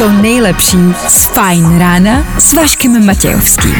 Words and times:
to 0.00 0.08
nejlepší 0.08 0.78
z 1.08 1.24
Fajn 1.24 1.78
rána 1.78 2.24
s 2.38 2.52
Vaškem 2.52 3.06
Matějovským. 3.06 3.76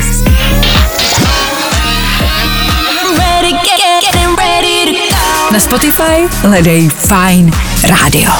Na 5.52 5.60
Spotify 5.60 6.28
hledej 6.42 6.88
Fajn 6.88 7.52
rádio. 7.82 8.32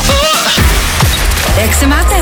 Jak 1.57 1.75
se 1.75 1.87
máte? 1.87 2.17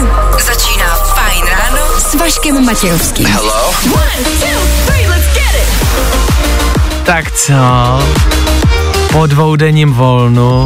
Začíná 0.47 0.95
Fajn 0.95 1.45
ráno 1.47 2.01
s 2.11 2.15
Vaškem 2.15 2.65
Matějovským. 2.65 3.27
One, 3.95 4.25
two, 4.25 4.61
three, 4.87 5.09
let's 5.09 5.27
get 5.35 5.63
it. 5.63 7.05
Tak 7.05 7.33
co? 7.33 7.55
Po 9.13 9.27
dvoudenním 9.27 9.93
volnu 9.93 10.65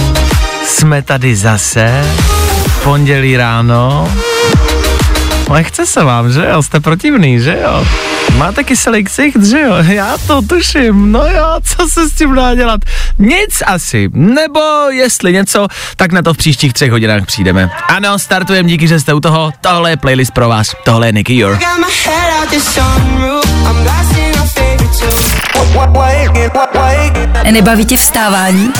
jsme 0.67 1.03
tady 1.03 1.37
zase. 1.37 2.05
Pondělí 2.85 3.37
ráno. 3.37 4.13
Ale 5.49 5.65
chce 5.65 5.87
se 5.87 6.05
vám, 6.05 6.33
že 6.33 6.47
jo? 6.51 6.63
Jste 6.63 6.81
protivný, 6.81 7.41
že 7.41 7.59
jo? 7.63 7.87
Máte 8.37 8.65
kyselý 8.65 9.05
ksicht, 9.05 9.43
že 9.45 9.61
jo? 9.61 9.75
Já 9.89 10.19
to 10.27 10.43
tuším. 10.43 11.13
No 11.13 11.27
jo, 11.27 11.57
co 11.77 11.89
se 11.89 12.09
s 12.09 12.13
tím 12.13 12.35
dá 12.35 12.55
dělat? 12.55 12.81
Nic 13.19 13.63
asi. 13.67 14.11
Nebo 14.13 14.61
jestli 14.91 15.33
něco, 15.33 15.69
tak 15.97 16.13
na 16.13 16.23
to 16.23 16.35
v 16.35 16.37
příštích 16.37 16.73
třech 16.73 16.91
hodinách 16.91 17.27
přijdeme. 17.27 17.71
Ano, 17.89 18.19
startujeme, 18.19 18.69
díky, 18.69 18.89
že 18.89 19.01
jste 19.01 19.15
u 19.15 19.21
toho. 19.21 19.53
Tohle 19.61 19.91
je 19.91 19.97
playlist 19.97 20.33
pro 20.33 20.49
vás. 20.49 20.75
Tohle 20.85 21.09
je 21.09 21.13
Nicky 21.13 21.35
Your. 21.35 21.59
Nebaví 27.51 27.85
tě 27.85 27.97
vstávání? 27.97 28.73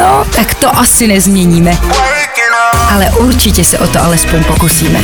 No, 0.00 0.24
tak 0.36 0.54
to 0.54 0.78
asi 0.78 1.06
nezměníme. 1.06 1.78
Ale 2.94 3.10
určitě 3.10 3.64
se 3.64 3.78
o 3.78 3.86
to 3.86 4.02
alespoň 4.02 4.44
pokusíme. 4.44 5.00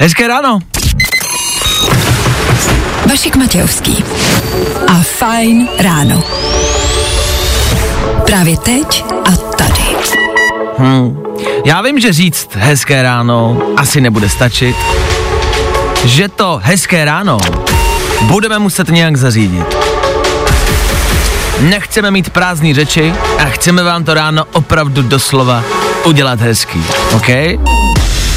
Hezké 0.00 0.28
ráno. 0.28 0.58
Vašek 3.10 3.36
Matějovský 3.36 4.04
a 4.88 4.94
Fajn 5.02 5.68
ráno. 5.78 6.22
Právě 8.26 8.56
teď 8.56 9.04
a 9.24 9.30
tady. 9.56 9.82
Já 11.64 11.82
vím, 11.82 12.00
že 12.00 12.12
říct 12.12 12.48
hezké 12.54 13.02
ráno 13.02 13.62
asi 13.76 14.00
nebude 14.00 14.28
stačit, 14.28 14.76
že 16.04 16.28
to 16.28 16.60
hezké 16.62 17.04
ráno 17.04 17.38
budeme 18.22 18.58
muset 18.58 18.88
nějak 18.88 19.16
zařídit. 19.16 19.76
Nechceme 21.60 22.10
mít 22.10 22.30
prázdné 22.30 22.74
řeči 22.74 23.14
a 23.38 23.44
chceme 23.44 23.82
vám 23.82 24.04
to 24.04 24.14
ráno 24.14 24.44
opravdu 24.52 25.02
doslova 25.02 25.64
udělat 26.04 26.40
hezký, 26.40 26.84
OK? 27.12 27.28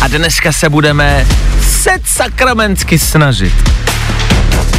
A 0.02 0.08
dneska 0.08 0.52
se 0.52 0.70
budeme 0.70 1.28
set 1.62 2.02
sakramensky 2.06 3.00
snažit. 3.00 3.54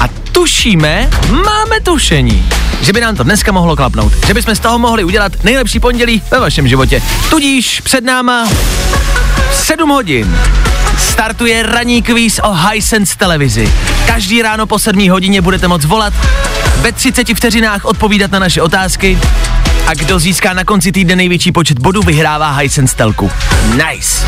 A 0.01 0.09
tušíme, 0.33 1.11
máme 1.31 1.81
tušení, 1.83 2.49
že 2.81 2.93
by 2.93 3.01
nám 3.01 3.17
to 3.17 3.23
dneska 3.23 3.53
mohlo 3.53 3.77
klapnout. 3.77 4.13
Že 4.27 4.35
bychom 4.35 4.55
z 4.55 4.61
toho 4.61 4.79
mohli 4.79 5.05
udělat 5.05 5.33
nejlepší 5.45 5.81
pondělí 5.81 6.23
ve 6.31 6.41
vašem 6.41 6.69
životě. 6.69 7.03
Tudíž 7.31 7.81
před 7.81 8.05
náma 8.05 8.49
7 9.53 9.91
hodin 9.91 10.39
startuje 11.17 11.63
ranní 11.63 12.03
kvíz 12.03 12.41
o 12.43 12.53
Hisense 12.53 13.17
televizi. 13.17 13.73
Každý 14.07 14.43
ráno 14.43 14.67
po 14.67 14.79
7 14.79 15.11
hodině 15.11 15.41
budete 15.41 15.69
moct 15.69 15.85
volat, 15.85 16.15
ve 16.77 16.93
30 16.93 17.29
vteřinách 17.35 17.85
odpovídat 17.85 18.31
na 18.31 18.39
naše 18.39 18.63
otázky 18.63 19.19
a 19.87 19.95
kdo 19.95 20.19
získá 20.19 20.53
na 20.53 20.65
konci 20.65 20.93
týdne 20.93 21.17
největší 21.17 21.53
počet 21.53 21.79
bodů, 21.79 22.03
vyhrává 22.03 22.53
Hisense 22.53 22.97
telku. 22.97 23.31
Nice. 23.73 24.27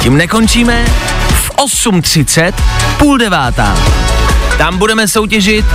Tím 0.00 0.16
nekončíme. 0.16 0.84
V 1.28 1.50
8.30, 1.50 2.52
půl 2.98 3.18
devátá. 3.18 3.76
Tam 4.58 4.78
budeme 4.78 5.08
soutěžit 5.08 5.66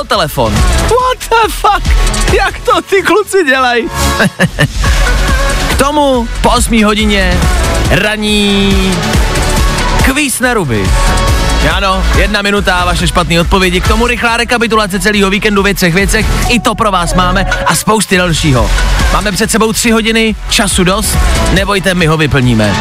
o 0.00 0.04
telefon. 0.04 0.54
What 0.54 1.18
the 1.30 1.52
fuck? 1.52 1.96
Jak 2.32 2.58
to 2.58 2.82
ty 2.82 3.02
kluci 3.02 3.44
dělají? 3.44 3.88
K 5.68 5.78
tomu 5.78 6.28
po 6.42 6.50
8 6.50 6.84
hodině 6.84 7.38
raní 7.90 8.92
kvíz 10.04 10.40
na 10.40 10.54
ruby. 10.54 10.84
Ano, 11.72 12.04
jedna 12.16 12.42
minuta 12.42 12.76
a 12.76 12.84
vaše 12.84 13.06
špatné 13.06 13.40
odpovědi. 13.40 13.80
K 13.80 13.88
tomu 13.88 14.06
rychlá 14.06 14.36
rekapitulace 14.36 15.00
celého 15.00 15.30
víkendu 15.30 15.62
v 15.62 15.64
věcech 15.64 15.94
věcech. 15.94 16.26
I 16.48 16.60
to 16.60 16.74
pro 16.74 16.90
vás 16.90 17.14
máme 17.14 17.46
a 17.66 17.74
spousty 17.74 18.16
dalšího. 18.16 18.70
Máme 19.12 19.32
před 19.32 19.50
sebou 19.50 19.72
tři 19.72 19.90
hodiny, 19.90 20.36
času 20.50 20.84
dost, 20.84 21.18
nebojte, 21.52 21.94
my 21.94 22.06
ho 22.06 22.16
vyplníme. 22.16 22.74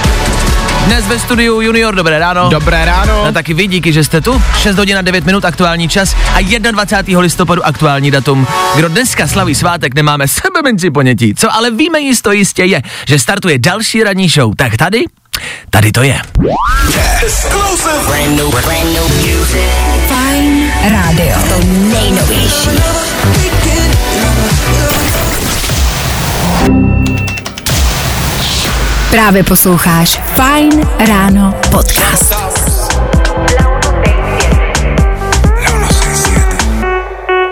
Dnes 0.85 1.07
ve 1.07 1.19
studiu 1.19 1.61
Junior, 1.61 1.95
dobré 1.95 2.19
ráno. 2.19 2.50
Dobré 2.50 2.85
ráno. 2.85 3.23
A 3.23 3.31
taky 3.31 3.53
vy, 3.53 3.67
díky, 3.67 3.94
že 3.94 4.03
jste 4.03 4.22
tu. 4.22 4.44
6 4.57 4.78
hodin 4.78 4.97
a 4.97 5.01
9 5.01 5.25
minut 5.25 5.45
aktuální 5.45 5.90
čas 5.90 6.16
a 6.35 6.72
21. 6.72 7.22
listopadu 7.22 7.66
aktuální 7.66 8.11
datum. 8.11 8.47
Kdo 8.75 8.88
dneska 8.90 9.28
slaví 9.28 9.55
svátek, 9.55 9.95
nemáme 9.95 10.28
sebe 10.28 10.61
menší 10.63 10.91
ponětí. 10.91 11.35
Co 11.35 11.53
ale 11.53 11.72
víme 11.72 12.00
jisto 12.00 12.31
jistě 12.31 12.63
je, 12.63 12.81
že 13.07 13.19
startuje 13.19 13.59
další 13.59 14.03
ranní 14.03 14.29
show. 14.29 14.55
Tak 14.55 14.78
tady, 14.78 15.03
tady 15.69 15.91
to 15.91 16.03
je. 16.03 16.21
Fajn 20.07 20.71
rádio. 20.91 21.38
To 21.49 21.66
nejnovější. 21.67 22.69
Právě 29.09 29.43
posloucháš 29.43 30.19
Fajn 30.35 30.88
ráno 31.07 31.55
podcast. 31.72 32.33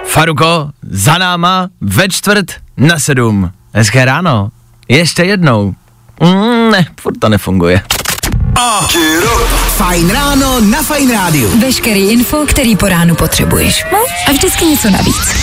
Faruko, 0.05 0.69
za 0.89 1.17
náma 1.17 1.69
ve 1.81 2.09
čtvrt 2.09 2.45
na 2.77 2.99
sedm. 2.99 3.51
Hezké 3.73 4.05
ráno. 4.05 4.49
Ještě 4.87 5.23
jednou. 5.23 5.73
Mm, 6.21 6.71
ne, 6.71 6.85
furt 7.01 7.19
to 7.19 7.29
nefunguje. 7.29 7.81
Fajn 9.77 10.09
ráno 10.09 10.59
na 10.59 10.83
Fajn 10.83 11.11
rádiu. 11.11 11.49
Veškerý 11.59 12.09
info, 12.11 12.45
který 12.45 12.75
po 12.75 12.87
ránu 12.89 13.15
potřebuješ. 13.15 13.85
No 13.91 13.97
a 14.27 14.31
vždycky 14.31 14.65
něco 14.65 14.89
navíc. 14.89 15.35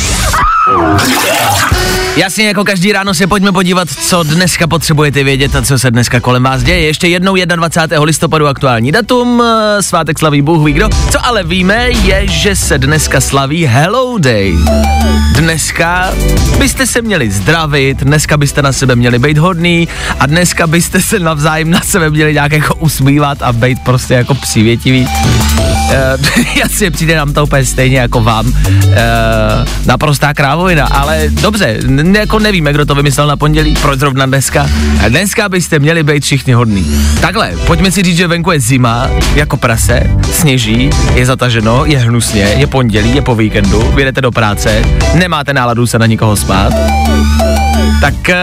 Jasně, 2.19 2.47
jako 2.47 2.65
každý 2.65 2.93
ráno 2.93 3.15
se 3.15 3.27
pojďme 3.27 3.53
podívat, 3.53 3.89
co 3.89 4.23
dneska 4.23 4.67
potřebujete 4.67 5.25
vědět 5.25 5.55
a 5.55 5.63
co 5.63 5.79
se 5.79 5.91
dneska 5.91 6.21
kolem 6.21 6.43
vás 6.43 6.63
děje. 6.63 6.81
Ještě 6.81 7.09
jednou 7.09 7.35
21. 7.57 8.05
listopadu 8.05 8.47
aktuální 8.47 8.93
datum, 8.93 9.43
eh, 9.43 9.83
svátek 9.83 10.19
slaví 10.19 10.43
Bůh 10.43 10.65
ví 10.65 10.73
kdo. 10.73 10.89
Co 11.11 11.27
ale 11.27 11.45
víme, 11.45 11.91
je, 11.91 12.27
že 12.27 12.57
se 12.57 12.79
dneska 12.79 13.21
slaví 13.21 13.67
Hello 13.67 14.19
Day. 14.19 14.55
Dneska 15.35 16.13
byste 16.59 16.87
se 16.87 17.03
měli 17.03 17.31
zdravit, 17.31 17.99
dneska 17.99 18.37
byste 18.37 18.63
na 18.63 18.73
sebe 18.73 18.97
měli 18.97 19.19
být 19.19 19.39
hodný 19.39 19.89
a 20.21 20.27
dneska 20.27 20.67
byste 20.67 21.01
se 21.01 21.19
navzájem 21.19 21.71
na 21.71 21.81
sebe 21.81 22.11
měli 22.11 22.33
nějak 22.33 22.53
jako 22.53 22.75
usmívat 22.75 23.43
a 23.43 23.53
být 23.53 23.79
prostě 23.85 24.15
jako 24.15 24.35
přívětivý. 24.35 25.09
Uh, 25.89 26.47
jasně, 26.57 26.91
přijde 26.91 27.17
nám 27.17 27.33
to 27.33 27.45
úplně 27.45 27.65
stejně 27.65 27.99
jako 27.99 28.21
vám. 28.21 28.47
Uh, 28.47 28.55
naprostá 29.87 30.35
krávovina, 30.59 30.85
ale 30.87 31.25
dobře, 31.31 31.67
n- 31.85 32.17
jako 32.17 32.39
nevíme, 32.39 32.73
kdo 32.73 32.87
to 32.87 32.95
vymyslel 32.95 33.27
na 33.27 33.37
pondělí, 33.37 33.75
proč 33.83 33.99
zrovna 33.99 34.27
dneska. 34.27 34.67
A 35.05 35.09
dneska 35.09 35.49
byste 35.49 35.79
měli 35.79 36.03
být 36.03 36.25
všichni 36.25 36.53
hodný. 36.53 36.87
Takhle, 37.21 37.53
pojďme 37.67 37.91
si 37.91 38.03
říct, 38.03 38.17
že 38.17 38.27
venku 38.27 38.51
je 38.51 38.61
zima, 38.61 39.11
jako 39.35 39.57
prase, 39.57 40.03
sněží, 40.33 40.91
je 41.15 41.27
zataženo, 41.27 41.85
je 41.85 41.99
hnusně, 41.99 42.41
je 42.43 42.67
pondělí, 42.67 43.15
je 43.15 43.23
po 43.23 43.35
víkendu, 43.35 43.93
vyjdete 43.95 44.21
do 44.21 44.31
práce, 44.31 44.83
nemáte 45.15 45.53
náladu 45.53 45.87
se 45.87 45.99
na 45.99 46.07
nikoho 46.07 46.37
spát. 46.37 46.73
Tak 48.01 48.15
uh, 48.29 48.35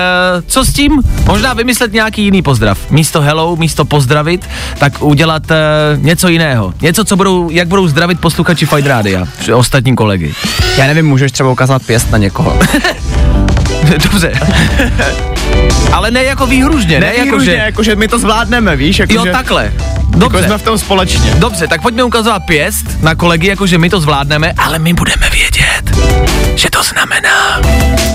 co 0.48 0.66
s 0.66 0.74
tím? 0.74 1.02
Možná 1.26 1.54
vymyslet 1.54 1.94
nějaký 1.94 2.24
jiný 2.24 2.42
pozdrav. 2.42 2.92
Místo 2.92 3.22
hello, 3.22 3.56
místo 3.56 3.86
pozdravit, 3.86 4.50
tak 4.78 5.04
udělat 5.04 5.44
uh, 5.52 6.04
něco 6.04 6.28
jiného. 6.28 6.74
Něco, 6.82 7.06
co 7.06 7.16
budou, 7.16 7.50
jak 7.50 7.68
budou 7.68 7.88
zdravit 7.88 8.20
posluchači 8.20 8.66
Fight 8.66 8.88
Rádia, 8.88 9.28
ostatní 9.54 9.96
kolegy. 9.96 10.34
Já 10.78 10.88
nevím, 10.88 11.06
můžeš 11.08 11.32
třeba 11.32 11.52
ukázat 11.52 11.82
pěst 11.86 12.12
na 12.12 12.18
někoho. 12.18 12.60
Dobře. 14.04 14.32
Ale 15.92 16.12
ne 16.12 16.24
jako 16.24 16.48
výhružně, 16.48 17.00
ne, 17.00 17.16
jako 17.16 17.40
že... 17.40 17.54
jako 17.54 17.84
že 17.84 17.96
my 17.96 18.08
to 18.08 18.20
zvládneme, 18.20 18.76
víš? 18.76 19.00
Jako, 19.00 19.14
Jo, 19.14 19.26
že, 19.26 19.32
takhle. 19.32 19.64
Jako 19.64 20.18
Dobře. 20.18 20.44
jsme 20.44 20.58
v 20.58 20.62
tom 20.62 20.78
společně. 20.78 21.36
Dobře, 21.36 21.68
tak 21.68 21.82
pojďme 21.82 22.04
ukazovat 22.04 22.42
pěst 22.48 23.02
na 23.02 23.16
kolegy, 23.16 23.48
jakože 23.48 23.78
my 23.78 23.90
to 23.90 24.00
zvládneme, 24.00 24.54
ale 24.58 24.80
my 24.80 24.94
budeme 24.94 25.30
vědět, 25.30 25.98
že 26.56 26.70
to 26.70 26.84
znamená, 26.84 27.62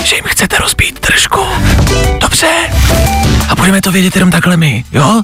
že 0.04 0.16
jim 0.16 0.24
chcete 0.24 0.58
rozbít 0.58 1.06
držku. 1.08 1.40
Dobře. 2.20 2.46
A 3.50 3.54
budeme 3.54 3.80
to 3.80 3.92
vědět 3.92 4.16
jenom 4.16 4.30
takhle 4.30 4.56
my, 4.56 4.84
jo? 4.92 5.22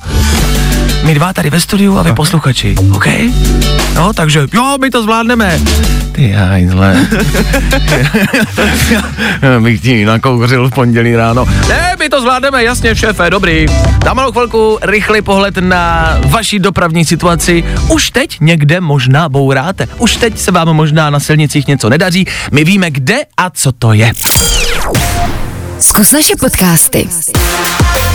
My 1.02 1.14
dva 1.14 1.32
tady 1.32 1.50
ve 1.50 1.60
studiu 1.60 1.98
a 1.98 2.02
vy 2.02 2.12
posluchači, 2.12 2.74
OK? 2.94 3.06
No, 3.94 4.12
takže 4.12 4.46
jo, 4.54 4.76
my 4.80 4.90
to 4.90 5.02
zvládneme. 5.02 5.60
Ty 6.12 6.30
hajzle. 6.32 7.06
Já 9.42 9.60
bych 9.60 9.80
ti 9.80 10.04
nakouřil 10.04 10.68
v 10.68 10.74
pondělí 10.74 11.16
ráno. 11.16 11.46
Ne, 11.68 11.96
my 11.98 12.08
to 12.08 12.20
zvládneme, 12.20 12.64
jasně, 12.64 12.94
šéfe, 12.94 13.30
dobrý. 13.30 13.66
Za 14.04 14.14
malou 14.14 14.32
chvilku 14.32 14.78
rychlý 14.82 15.22
pohled 15.22 15.56
na 15.56 16.16
vaši 16.24 16.58
dopravní 16.58 17.04
situaci. 17.04 17.64
Už 17.88 18.10
teď 18.10 18.36
někde 18.40 18.80
možná 18.80 19.28
bouráte. 19.28 19.88
Už 19.98 20.16
teď 20.16 20.38
se 20.38 20.52
vám 20.52 20.68
možná 20.68 21.10
na 21.10 21.20
silnicích 21.20 21.66
něco 21.66 21.88
nedaří. 21.88 22.26
My 22.52 22.64
víme, 22.64 22.90
kde 22.90 23.16
a 23.36 23.50
co 23.50 23.72
to 23.72 23.92
je. 23.92 24.12
Zkus 25.78 26.12
naše 26.12 26.36
podcasty. 26.36 27.08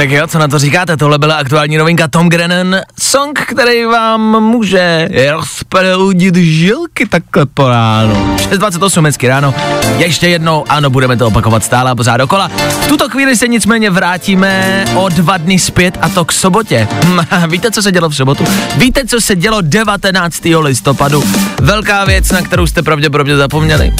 Tak 0.00 0.10
jo, 0.10 0.26
co 0.26 0.38
na 0.38 0.48
to 0.48 0.58
říkáte? 0.58 0.96
Tohle 0.96 1.18
byla 1.18 1.34
aktuální 1.34 1.76
novinka 1.76 2.08
Tom 2.08 2.28
Grennan, 2.28 2.76
song, 3.00 3.40
který 3.40 3.84
vám 3.84 4.42
může 4.42 5.08
rozproudit 5.30 6.36
žilky 6.36 7.06
takhle 7.06 7.46
po 7.46 7.68
ránu. 7.68 8.36
6.28 8.36 9.04
hezky 9.04 9.28
ráno. 9.28 9.54
Ještě 9.96 10.28
jednou, 10.28 10.64
ano, 10.68 10.90
budeme 10.90 11.16
to 11.16 11.26
opakovat 11.26 11.64
stále 11.64 11.90
a 11.90 11.94
pořád 11.94 12.16
dokola. 12.16 12.48
V 12.80 12.88
tuto 12.88 13.08
chvíli 13.08 13.36
se 13.36 13.48
nicméně 13.48 13.90
vrátíme 13.90 14.84
o 14.94 15.08
dva 15.08 15.36
dny 15.36 15.58
zpět 15.58 15.98
a 16.00 16.08
to 16.08 16.24
k 16.24 16.32
sobotě. 16.32 16.88
Hm, 17.04 17.20
Víte, 17.50 17.70
co 17.70 17.82
se 17.82 17.92
dělo 17.92 18.08
v 18.08 18.16
sobotu? 18.16 18.44
Víte, 18.76 19.06
co 19.06 19.20
se 19.20 19.36
dělo 19.36 19.60
19. 19.60 20.42
listopadu? 20.60 21.24
Velká 21.60 22.04
věc, 22.04 22.30
na 22.30 22.42
kterou 22.42 22.66
jste 22.66 22.82
pravděpodobně 22.82 23.36
zapomněli. 23.36 23.92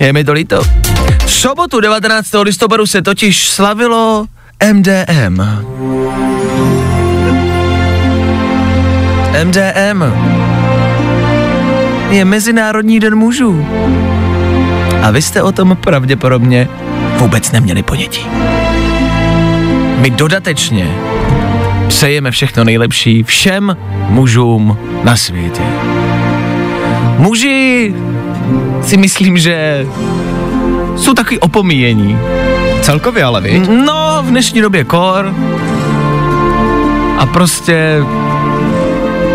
Je 0.00 0.12
mi 0.12 0.24
to 0.24 0.32
líto. 0.32 0.62
V 1.26 1.32
sobotu 1.32 1.80
19. 1.80 2.28
listopadu 2.42 2.86
se 2.86 3.02
totiž 3.02 3.48
slavilo 3.48 4.26
MDM. 4.72 5.42
MDM 9.44 10.04
je 12.10 12.24
Mezinárodní 12.24 13.00
den 13.00 13.14
mužů. 13.14 13.66
A 15.02 15.10
vy 15.10 15.22
jste 15.22 15.42
o 15.42 15.52
tom 15.52 15.76
pravděpodobně 15.80 16.68
vůbec 17.18 17.52
neměli 17.52 17.82
ponětí. 17.82 18.26
My 19.98 20.10
dodatečně 20.10 20.90
přejeme 21.88 22.30
všechno 22.30 22.64
nejlepší 22.64 23.22
všem 23.22 23.76
mužům 24.08 24.78
na 25.02 25.16
světě. 25.16 25.62
Muži 27.18 27.94
si 28.82 28.96
myslím, 28.96 29.38
že 29.38 29.86
jsou 30.96 31.14
takový 31.14 31.38
opomíjení. 31.38 32.18
Celkově 32.84 33.24
ale, 33.24 33.40
viď? 33.40 33.68
No, 33.68 34.22
v 34.22 34.26
dnešní 34.26 34.60
době 34.60 34.84
kor. 34.84 35.34
A 37.18 37.26
prostě... 37.26 38.02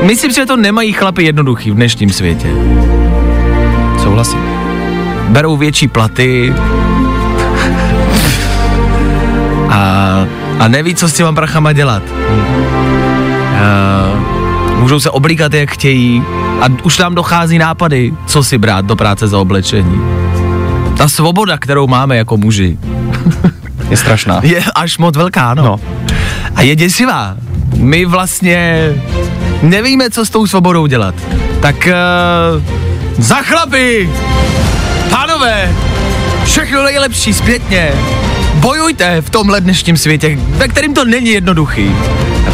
Myslím 0.04 0.32
že 0.32 0.46
to 0.46 0.58
nemají 0.58 0.94
chlapi 0.94 1.24
jednoduchý 1.24 1.72
v 1.72 1.76
dnešním 1.76 2.10
světě. 2.10 2.48
Souhlasím. 4.04 4.40
Berou 5.30 5.58
větší 5.58 5.88
platy. 5.88 6.54
A, 9.70 10.26
a 10.60 10.68
neví, 10.68 10.96
co 10.96 11.10
s 11.10 11.14
těma 11.14 11.34
prachama 11.34 11.74
dělat. 11.74 12.04
A, 13.60 14.76
můžou 14.80 15.00
se 15.00 15.10
oblíkat, 15.10 15.54
jak 15.54 15.70
chtějí. 15.72 16.24
A 16.62 16.66
už 16.84 16.98
tam 16.98 17.16
dochází 17.16 17.58
nápady, 17.58 18.14
co 18.26 18.44
si 18.44 18.58
brát 18.58 18.86
do 18.86 18.96
práce 18.96 19.28
za 19.28 19.40
oblečení. 19.40 20.02
Ta 20.98 21.10
svoboda, 21.10 21.58
kterou 21.58 21.88
máme 21.88 22.18
jako 22.18 22.38
muži, 22.38 22.78
Je 23.90 23.98
strašná. 23.98 24.40
je 24.44 24.64
až 24.76 24.98
moc 24.98 25.18
velká, 25.18 25.54
no. 25.54 25.64
No. 25.64 25.80
A 26.56 26.62
je 26.62 26.76
děsivá. 26.76 27.38
My 27.76 28.06
vlastně 28.06 28.90
nevíme, 29.62 30.10
co 30.10 30.26
s 30.26 30.30
tou 30.30 30.48
svobodou 30.48 30.86
dělat. 30.86 31.16
Tak 31.62 31.76
uh, 32.56 32.64
za 33.18 33.36
chlapy! 33.36 34.10
Pánové! 35.10 35.72
Všechno 36.46 36.84
nejlepší 36.84 37.34
zpětně! 37.34 37.92
Bojujte 38.54 39.22
v 39.22 39.30
tomhle 39.30 39.62
dnešním 39.62 39.98
světě, 39.98 40.38
ve 40.40 40.68
kterým 40.68 40.94
to 40.94 41.06
není 41.06 41.30
jednoduchý. 41.30 41.92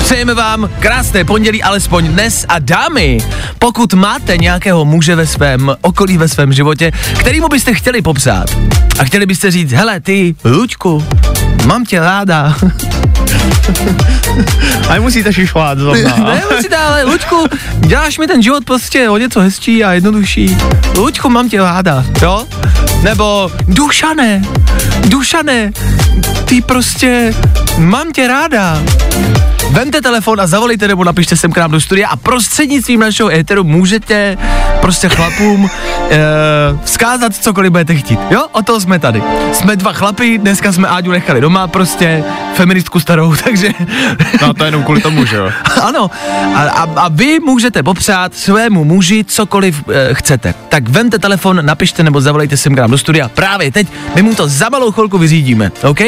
Přejeme 0.05 0.33
vám 0.33 0.69
krásné 0.79 1.23
pondělí 1.23 1.63
alespoň 1.63 2.07
dnes 2.07 2.45
a 2.49 2.59
dámy, 2.59 3.17
pokud 3.59 3.93
máte 3.93 4.37
nějakého 4.37 4.85
muže 4.85 5.15
ve 5.15 5.27
svém 5.27 5.75
okolí, 5.81 6.17
ve 6.17 6.27
svém 6.27 6.53
životě, 6.53 6.91
kterýmu 7.19 7.47
byste 7.47 7.73
chtěli 7.73 8.01
popsat 8.01 8.45
a 8.99 9.03
chtěli 9.03 9.25
byste 9.25 9.51
říct, 9.51 9.71
hele 9.71 9.99
ty, 9.99 10.35
Luďku, 10.43 11.05
mám 11.65 11.85
tě 11.85 11.99
ráda. 11.99 12.55
A 14.89 14.93
nemusíte 14.93 15.33
šišovat 15.33 15.77
zrovna. 15.77 16.15
ne, 16.33 16.43
musíte, 16.55 16.77
ale 16.77 17.03
Luďku, 17.03 17.47
děláš 17.79 18.17
mi 18.17 18.27
ten 18.27 18.41
život 18.41 18.65
prostě 18.65 19.09
o 19.09 19.17
něco 19.17 19.39
hezčí 19.39 19.83
a 19.83 19.93
jednodušší. 19.93 20.57
Luďku, 20.97 21.29
mám 21.29 21.49
tě 21.49 21.57
ráda, 21.57 22.05
jo? 22.21 22.47
Nebo 23.03 23.51
Dušané, 23.67 24.41
Dušané, 25.05 25.71
ty 26.45 26.61
prostě, 26.61 27.33
mám 27.77 28.11
tě 28.11 28.27
ráda. 28.27 28.81
Vemte 29.75 30.01
telefon 30.01 30.41
a 30.41 30.47
zavolejte 30.47 30.87
nebo 30.87 31.03
napište 31.03 31.35
sem 31.35 31.51
k 31.51 31.57
nám 31.57 31.71
do 31.71 31.81
studia 31.81 32.07
a 32.07 32.15
prostřednictvím 32.15 32.99
našeho 32.99 33.31
éteru 33.31 33.63
můžete 33.63 34.37
prostě 34.85 35.09
chlapům 35.09 35.69
e, 36.09 36.19
vzkázat 36.83 37.35
cokoliv 37.35 37.71
budete 37.71 37.95
chtít. 37.95 38.19
Jo, 38.31 38.45
o 38.51 38.61
to 38.61 38.79
jsme 38.81 38.99
tady. 38.99 39.23
Jsme 39.53 39.75
dva 39.75 39.93
chlapy, 39.93 40.37
dneska 40.37 40.71
jsme 40.71 40.87
Áďu 40.87 41.11
nechali 41.11 41.41
doma, 41.41 41.67
prostě 41.67 42.23
feministku 42.53 42.99
starou, 42.99 43.35
takže 43.43 43.69
No 44.41 44.53
to 44.53 44.65
jenom 44.65 44.83
kvůli 44.83 45.01
tomu, 45.01 45.25
že 45.25 45.35
jo. 45.35 45.51
ano, 45.81 46.11
a, 46.55 46.61
a, 46.61 46.81
a 46.95 47.07
vy 47.07 47.39
můžete 47.39 47.83
popřát 47.83 48.35
svému 48.35 48.83
muži 48.83 49.23
cokoliv 49.27 49.83
e, 49.89 50.13
chcete. 50.13 50.53
Tak 50.69 50.89
vemte 50.89 51.19
telefon, 51.19 51.65
napište 51.65 52.03
nebo 52.03 52.21
zavolejte 52.21 52.57
sem 52.57 52.75
k 52.75 52.79
nám 52.79 52.91
do 52.91 52.97
studia. 52.97 53.29
Právě 53.29 53.71
teď 53.71 53.87
my 54.15 54.21
mu 54.21 54.35
to 54.35 54.47
za 54.47 54.69
malou 54.69 54.91
chvilku 54.91 55.17
vyřídíme, 55.17 55.71
OK? 55.83 56.01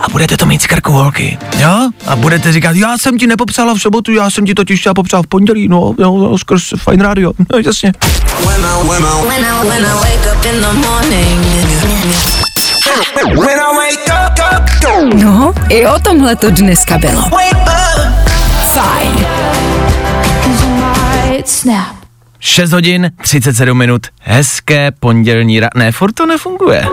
A 0.00 0.06
budete 0.12 0.36
to 0.36 0.46
mít 0.46 0.62
z 0.62 0.66
krku 0.66 0.92
holky, 0.92 1.38
jo? 1.58 1.90
A 2.06 2.16
budete 2.16 2.52
říkat, 2.52 2.76
já 2.76 2.98
jsem 2.98 3.18
ti 3.18 3.26
nepopsala 3.26 3.74
v 3.74 3.78
sobotu, 3.78 4.12
já 4.12 4.30
jsem 4.30 4.46
ti 4.46 4.54
totiž 4.54 4.80
chtěla 4.80 4.94
popsat 4.94 5.22
v 5.22 5.26
pondělí, 5.26 5.68
no, 5.68 5.94
no 5.98 6.38
skrz 6.38 6.74
Fine 6.90 7.04
Radio, 7.04 7.32
no 7.52 7.58
jasně. 7.66 7.92
When 8.46 8.64
I, 8.64 8.88
when 8.88 9.04
I, 9.04 9.64
when 9.68 9.84
I 9.84 9.94
wake 10.02 10.26
up 10.32 10.44
in 10.46 10.60
the 10.60 10.72
morning. 10.72 11.38
When 13.36 13.58
I 13.58 13.78
wake 13.78 14.10
up, 14.10 14.38
up, 14.56 15.14
No, 15.14 15.54
i 15.70 15.86
o 15.86 15.98
tomhle 15.98 16.36
to 16.36 16.50
dneska 16.50 16.98
bylo. 16.98 17.22
Fajn. 18.74 19.26
Snap. 21.44 22.02
6 22.40 22.72
hodin, 22.72 23.10
37 23.22 23.78
minut, 23.78 24.06
hezké 24.20 24.90
pondělní 25.00 25.60
ra... 25.60 25.68
Ne, 25.74 25.92
furt 25.92 26.12
to 26.12 26.26
nefunguje. 26.26 26.86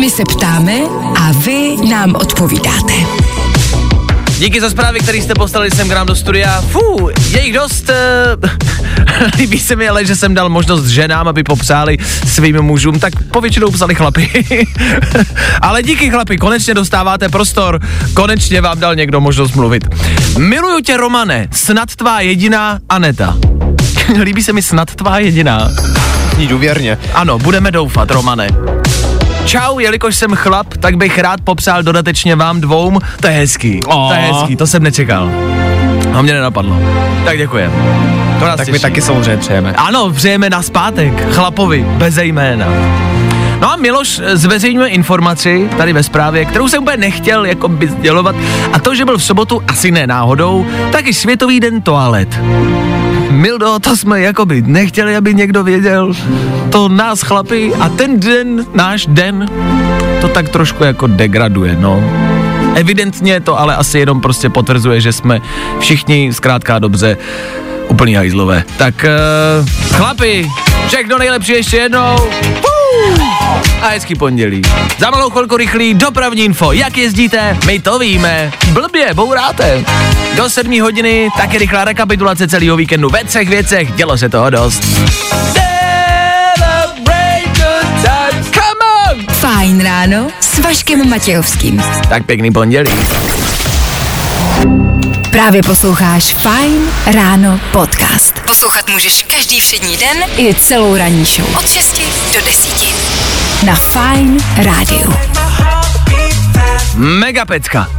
My 0.00 0.10
se 0.10 0.22
ptáme 0.24 0.72
a 1.20 1.32
vy 1.32 1.76
nám 1.90 2.14
odpovídáte. 2.14 2.92
Díky 4.40 4.60
za 4.60 4.70
zprávy, 4.70 5.00
které 5.00 5.18
jste 5.18 5.34
poslali 5.34 5.70
sem 5.70 5.88
k 5.88 5.92
nám 5.92 6.06
do 6.06 6.16
studia. 6.16 6.60
Fú, 6.60 7.10
je 7.30 7.44
jich 7.44 7.54
dost. 7.54 7.90
Uh, 7.90 8.50
líbí 9.38 9.60
se 9.60 9.76
mi 9.76 9.88
ale, 9.88 10.04
že 10.04 10.16
jsem 10.16 10.34
dal 10.34 10.48
možnost 10.48 10.86
ženám, 10.86 11.28
aby 11.28 11.42
popsali 11.42 11.98
svým 12.26 12.62
mužům, 12.62 13.00
tak 13.00 13.12
povětšinou 13.30 13.70
psali 13.70 13.94
chlapi. 13.94 14.30
ale 15.62 15.82
díky 15.82 16.10
chlapi, 16.10 16.38
konečně 16.38 16.74
dostáváte 16.74 17.28
prostor, 17.28 17.80
konečně 18.14 18.60
vám 18.60 18.80
dal 18.80 18.94
někdo 18.94 19.20
možnost 19.20 19.54
mluvit. 19.54 19.88
Miluju 20.38 20.80
tě, 20.80 20.96
Romane, 20.96 21.48
snad 21.52 21.96
tvá 21.96 22.20
jediná 22.20 22.78
Aneta. 22.88 23.36
Líbí 24.22 24.42
se 24.42 24.52
mi 24.52 24.62
snad 24.62 24.94
tvá 24.94 25.18
jediná. 25.18 25.68
Ní 26.38 26.46
důvěrně. 26.46 26.98
Ano, 27.14 27.38
budeme 27.38 27.70
doufat, 27.70 28.10
Romane. 28.10 28.48
Čau, 29.44 29.78
jelikož 29.78 30.16
jsem 30.16 30.34
chlap, 30.34 30.66
tak 30.80 30.96
bych 30.96 31.18
rád 31.18 31.40
popsal 31.44 31.82
dodatečně 31.82 32.36
vám 32.36 32.60
dvou. 32.60 32.98
To 33.20 33.26
je 33.26 33.32
hezký, 33.32 33.80
Ó. 33.86 34.08
to 34.08 34.14
je 34.14 34.20
hezký, 34.20 34.56
to 34.56 34.66
jsem 34.66 34.82
nečekal. 34.82 35.30
A 36.12 36.22
mě 36.22 36.32
nenapadlo. 36.32 36.78
Tak 37.24 37.38
děkujem. 37.38 37.72
To 38.38 38.46
nás 38.46 38.56
Tak 38.56 38.66
my 38.66 38.72
těší. 38.72 38.82
taky 38.82 39.02
samozřejmě 39.02 39.36
přejeme. 39.36 39.72
Ano, 39.72 40.10
přejeme 40.10 40.50
na 40.50 40.62
zpátek, 40.62 41.32
chlapovi, 41.34 41.86
bez 41.88 42.16
jména. 42.18 42.66
No 43.60 43.72
a 43.72 43.76
Miloš 43.76 44.20
zveřejňuje 44.32 44.88
informaci 44.88 45.68
tady 45.76 45.92
ve 45.92 46.02
zprávě, 46.02 46.44
kterou 46.44 46.68
jsem 46.68 46.82
úplně 46.82 46.96
nechtěl 46.96 47.44
jako 47.44 47.68
by 47.68 47.88
sdělovat, 47.88 48.36
a 48.72 48.78
to, 48.78 48.94
že 48.94 49.04
byl 49.04 49.18
v 49.18 49.24
sobotu, 49.24 49.62
asi 49.68 49.90
ne 49.90 50.06
náhodou, 50.06 50.66
taky 50.92 51.14
Světový 51.14 51.60
den 51.60 51.82
toalet. 51.82 52.40
Mildo, 53.30 53.78
to 53.78 53.96
jsme 53.96 54.20
jakoby 54.20 54.62
nechtěli, 54.66 55.16
aby 55.16 55.34
někdo 55.34 55.64
věděl. 55.64 56.12
To 56.70 56.88
nás 56.88 57.22
chlapi 57.22 57.74
a 57.74 57.88
ten 57.88 58.20
den, 58.20 58.66
náš 58.74 59.06
den, 59.06 59.48
to 60.20 60.28
tak 60.28 60.48
trošku 60.48 60.84
jako 60.84 61.06
degraduje, 61.06 61.76
no. 61.80 62.04
Evidentně 62.74 63.40
to 63.40 63.60
ale 63.60 63.76
asi 63.76 63.98
jenom 63.98 64.20
prostě 64.20 64.48
potvrzuje, 64.50 65.00
že 65.00 65.12
jsme 65.12 65.40
všichni 65.78 66.32
zkrátka 66.32 66.78
dobře 66.78 67.16
úplný 67.88 68.14
hajzlové. 68.14 68.64
Tak 68.76 68.94
uh, 69.60 69.68
chlapi, 69.96 70.48
všechno 70.86 71.18
nejlepší 71.18 71.52
ještě 71.52 71.76
jednou. 71.76 72.16
Fuu! 72.60 72.69
A 73.80 73.88
hezký 73.88 74.14
pondělí. 74.14 74.62
Za 74.98 75.10
malou 75.10 75.30
chvilku 75.30 75.56
rychlý 75.56 75.94
dopravní 75.94 76.44
info. 76.44 76.72
Jak 76.72 76.96
jezdíte? 76.96 77.56
My 77.66 77.78
to 77.78 77.98
víme. 77.98 78.52
Blbě, 78.72 79.14
bouráte. 79.14 79.84
Do 80.36 80.50
sedmí 80.50 80.80
hodiny 80.80 81.28
taky 81.36 81.58
rychlá 81.58 81.84
rekapitulace 81.84 82.48
celého 82.48 82.76
víkendu 82.76 83.08
ve 83.08 83.24
třech 83.24 83.48
věcech. 83.48 83.92
Dělo 83.92 84.18
se 84.18 84.28
toho 84.28 84.50
dost. 84.50 84.82
Fajn 89.28 89.80
ráno 89.82 90.28
s 90.40 90.58
Vaškem 90.58 91.10
Matějovským. 91.10 91.82
Tak 92.08 92.26
pěkný 92.26 92.50
pondělí. 92.50 92.90
Právě 95.30 95.62
posloucháš 95.62 96.34
Fajn 96.34 96.82
ráno 97.14 97.60
podcast. 97.72 98.40
Poslouchat 98.46 98.90
můžeš 98.90 99.22
každý 99.22 99.60
všední 99.60 99.96
den 99.96 100.16
i 100.36 100.54
celou 100.54 100.96
ranní 100.96 101.24
show. 101.24 101.56
Od 101.56 101.68
6 101.68 102.00
do 102.34 102.44
10. 102.44 103.64
Na 103.66 103.74
Fajn 103.74 104.38
rádiu. 104.56 105.14
Mega 106.94 107.44
pecka. 107.44 107.90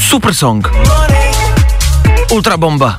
Super 0.00 0.34
song. 0.34 0.68
Ultra 2.30 2.56
bomba. 2.56 2.98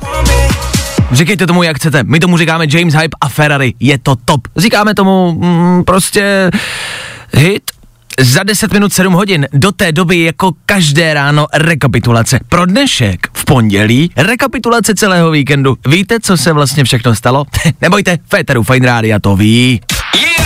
Říkejte 1.12 1.48
tomu, 1.48 1.64
jak 1.64 1.78
chcete. 1.78 2.04
My 2.04 2.20
tomu 2.20 2.38
říkáme 2.38 2.66
James 2.70 2.94
Hype 2.94 3.18
a 3.22 3.30
Ferrari. 3.30 3.74
Je 3.80 3.98
to 3.98 4.16
top. 4.26 4.42
Říkáme 4.58 4.96
tomu 4.96 5.32
mm, 5.32 5.84
prostě 5.84 6.52
hit 7.34 7.64
za 8.20 8.44
10 8.44 8.74
minut 8.74 8.94
7 8.94 9.14
hodin. 9.14 9.48
Do 9.54 9.72
té 9.72 9.92
doby 9.92 10.20
jako 10.20 10.52
každé 10.66 11.14
ráno 11.14 11.48
rekapitulace. 11.54 12.40
Pro 12.50 12.66
dnešek 12.66 13.28
v 13.34 13.46
pondělí 13.46 14.12
rekapitulace 14.18 14.96
celého 14.96 15.32
víkendu. 15.32 15.78
Víte, 15.88 16.20
co 16.20 16.38
se 16.38 16.54
vlastně 16.54 16.84
všechno 16.84 17.16
stalo? 17.16 17.46
Nebojte, 17.82 18.18
Féteru 18.30 18.64
Fine 18.64 18.86
Rádia 18.86 19.20
to 19.20 19.36
ví. 19.36 19.82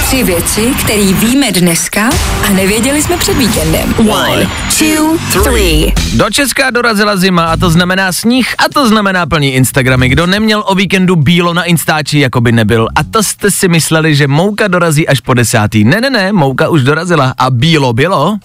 Tři 0.06 0.24
věci, 0.24 0.74
které 0.84 1.14
víme 1.14 1.52
dneska 1.52 2.10
a 2.48 2.50
nevěděli 2.50 3.02
jsme 3.02 3.18
před 3.18 3.38
víkendem. 3.38 3.94
One, 3.98 4.50
two, 4.80 5.18
three. 5.44 5.94
Do 6.14 6.26
Česka 6.30 6.72
dorazila 6.72 7.18
zima 7.18 7.46
a 7.46 7.58
to 7.58 7.70
znamená 7.70 8.12
sníh 8.12 8.56
a 8.58 8.64
to 8.74 8.88
znamená 8.88 9.26
plný 9.26 9.54
Instagramy. 9.54 10.10
Kdo 10.10 10.28
neměl 10.28 10.64
o 10.68 10.76
víkendu 10.76 11.16
bílo 11.16 11.54
na 11.54 11.64
Instači, 11.64 12.20
jako 12.20 12.42
by 12.42 12.52
nebyl. 12.52 12.88
A 12.96 13.04
to 13.04 13.24
jste 13.24 13.52
si 13.52 13.68
mysleli, 13.68 14.16
že 14.16 14.28
Mouka 14.28 14.68
dorazí 14.68 15.08
až 15.08 15.20
po 15.20 15.34
desátý. 15.34 15.84
Ne, 15.84 16.02
ne, 16.02 16.10
ne, 16.10 16.34
Mouka 16.34 16.70
už 16.70 16.84
dorazila 16.84 17.34
a 17.38 17.50
bílo 17.50 17.94
bylo. 17.94 18.38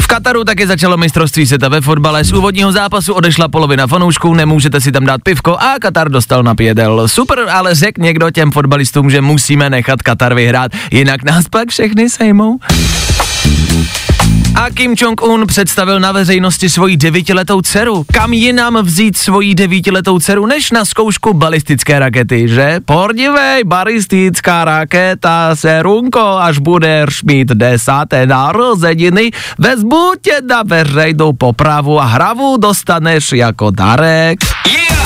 V 0.00 0.06
Kataru 0.06 0.44
taky 0.44 0.66
začalo 0.66 0.96
mistrovství 0.96 1.46
světa 1.46 1.68
ve 1.68 1.80
fotbale. 1.80 2.24
Z 2.24 2.32
úvodního 2.32 2.72
zápasu 2.72 3.14
odešla 3.14 3.48
polovina 3.48 3.86
fanoušků, 3.86 4.34
nemůžete 4.34 4.80
si 4.80 4.92
tam 4.92 5.06
dát 5.06 5.20
pivko 5.22 5.56
a 5.56 5.74
Katar 5.80 6.08
dostal 6.10 6.42
na 6.42 6.54
pědel. 6.54 7.08
Super, 7.08 7.38
ale 7.50 7.74
řek 7.74 7.98
někdo 7.98 8.30
těm 8.30 8.52
fotbalistům, 8.52 9.10
že 9.10 9.20
musíme 9.20 9.70
nechat 9.70 10.02
Katar 10.02 10.34
vyhrát, 10.34 10.72
jinak 10.90 11.22
nás 11.22 11.48
pak 11.48 11.68
všechny 11.68 12.10
sejmou. 12.10 12.58
A 14.54 14.70
Kim 14.70 14.94
Jong-un 14.96 15.46
představil 15.46 16.00
na 16.00 16.12
veřejnosti 16.12 16.70
svoji 16.70 16.96
devítiletou 16.96 17.60
dceru. 17.60 18.04
Kam 18.12 18.32
jinam 18.32 18.78
vzít 18.82 19.16
svoji 19.16 19.54
devítiletou 19.54 20.18
dceru, 20.18 20.46
než 20.46 20.70
na 20.70 20.84
zkoušku 20.84 21.34
balistické 21.34 21.98
rakety, 21.98 22.48
že? 22.48 22.80
Pordivej, 22.84 23.64
balistická 23.64 24.64
raketa, 24.64 25.56
serunko, 25.56 26.20
až 26.20 26.58
budeš 26.58 27.22
mít 27.22 27.48
desáté 27.48 28.26
narozeniny, 28.26 29.30
vezmu 29.58 30.12
tě 30.22 30.40
na 30.48 30.62
veřejnou 30.62 31.32
popravu 31.32 32.00
a 32.00 32.04
hravu 32.04 32.56
dostaneš 32.56 33.32
jako 33.32 33.70
darek. 33.70 34.38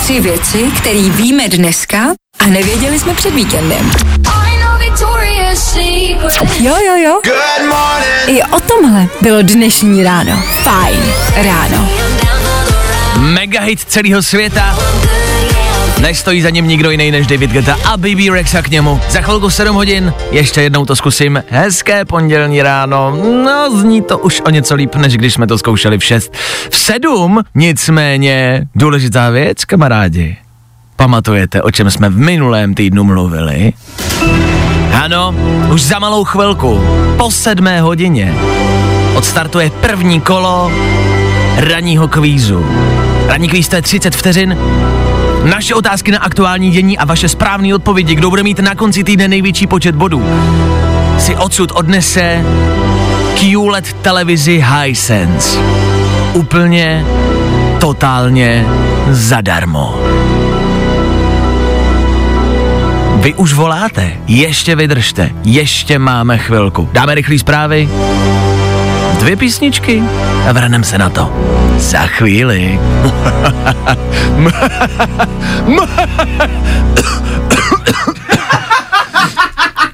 Tři 0.00 0.20
věci, 0.20 0.70
které 0.76 1.08
víme 1.08 1.48
dneska 1.48 1.98
a 2.38 2.46
nevěděli 2.46 2.98
jsme 2.98 3.14
před 3.14 3.34
víkendem. 3.34 3.90
Jo, 6.60 6.74
jo, 6.86 6.96
jo. 6.96 7.20
Good 7.24 7.68
morning. 7.68 8.38
I 8.38 8.42
o 8.42 8.60
tomhle 8.60 9.06
bylo 9.20 9.42
dnešní 9.42 10.04
ráno. 10.04 10.42
Fajn 10.62 11.00
ráno. 11.36 11.88
Mega 13.18 13.60
hit 13.60 13.80
celého 13.80 14.22
světa. 14.22 14.78
Nestojí 16.00 16.42
za 16.42 16.50
ním 16.50 16.68
nikdo 16.68 16.90
jiný 16.90 17.10
než 17.10 17.26
David 17.26 17.50
Guetta 17.50 17.76
a 17.84 17.96
Baby 17.96 18.30
Rexa 18.30 18.62
k 18.62 18.70
němu. 18.70 19.00
Za 19.10 19.20
chvilku 19.20 19.50
7 19.50 19.76
hodin, 19.76 20.12
ještě 20.30 20.62
jednou 20.62 20.86
to 20.86 20.96
zkusím. 20.96 21.42
Hezké 21.50 22.04
pondělní 22.04 22.62
ráno, 22.62 23.18
no 23.44 23.78
zní 23.80 24.02
to 24.02 24.18
už 24.18 24.40
o 24.40 24.50
něco 24.50 24.74
líp, 24.74 24.94
než 24.94 25.16
když 25.16 25.34
jsme 25.34 25.46
to 25.46 25.58
zkoušeli 25.58 25.98
v 25.98 26.04
6. 26.04 26.32
V 26.70 26.76
7 26.76 27.42
nicméně 27.54 28.66
důležitá 28.74 29.30
věc, 29.30 29.64
kamarádi. 29.64 30.36
Pamatujete, 30.96 31.62
o 31.62 31.70
čem 31.70 31.90
jsme 31.90 32.08
v 32.08 32.18
minulém 32.18 32.74
týdnu 32.74 33.04
mluvili? 33.04 33.72
Ano, 34.92 35.34
už 35.72 35.82
za 35.82 35.98
malou 35.98 36.24
chvilku, 36.24 36.80
po 37.16 37.30
sedmé 37.30 37.80
hodině, 37.80 38.34
odstartuje 39.14 39.70
první 39.70 40.20
kolo 40.20 40.72
ranního 41.56 42.08
kvízu. 42.08 42.66
Ranní 43.26 43.48
kvíz 43.48 43.68
to 43.68 43.76
je 43.76 43.82
30 43.82 44.16
vteřin, 44.16 44.58
naše 45.44 45.74
otázky 45.74 46.10
na 46.10 46.18
aktuální 46.18 46.70
dění 46.70 46.98
a 46.98 47.04
vaše 47.04 47.28
správné 47.28 47.74
odpovědi, 47.74 48.14
kdo 48.14 48.30
bude 48.30 48.42
mít 48.42 48.58
na 48.58 48.74
konci 48.74 49.04
týdne 49.04 49.28
největší 49.28 49.66
počet 49.66 49.94
bodů, 49.94 50.24
si 51.18 51.36
odsud 51.36 51.72
odnese 51.74 52.44
QLED 53.40 53.92
televizi 53.92 54.64
Hisense. 54.66 55.58
Úplně, 56.32 57.04
totálně 57.80 58.66
zadarmo. 59.10 60.17
Vy 63.18 63.34
už 63.34 63.52
voláte, 63.52 64.12
ještě 64.26 64.76
vydržte, 64.76 65.30
ještě 65.44 65.98
máme 65.98 66.38
chvilku. 66.38 66.88
Dáme 66.92 67.14
rychlý 67.14 67.38
zprávy, 67.38 67.88
dvě 69.18 69.36
písničky 69.36 70.02
a 70.48 70.52
vrhneme 70.52 70.84
se 70.84 70.98
na 70.98 71.10
to. 71.10 71.32
Za 71.76 71.98
chvíli. 71.98 72.80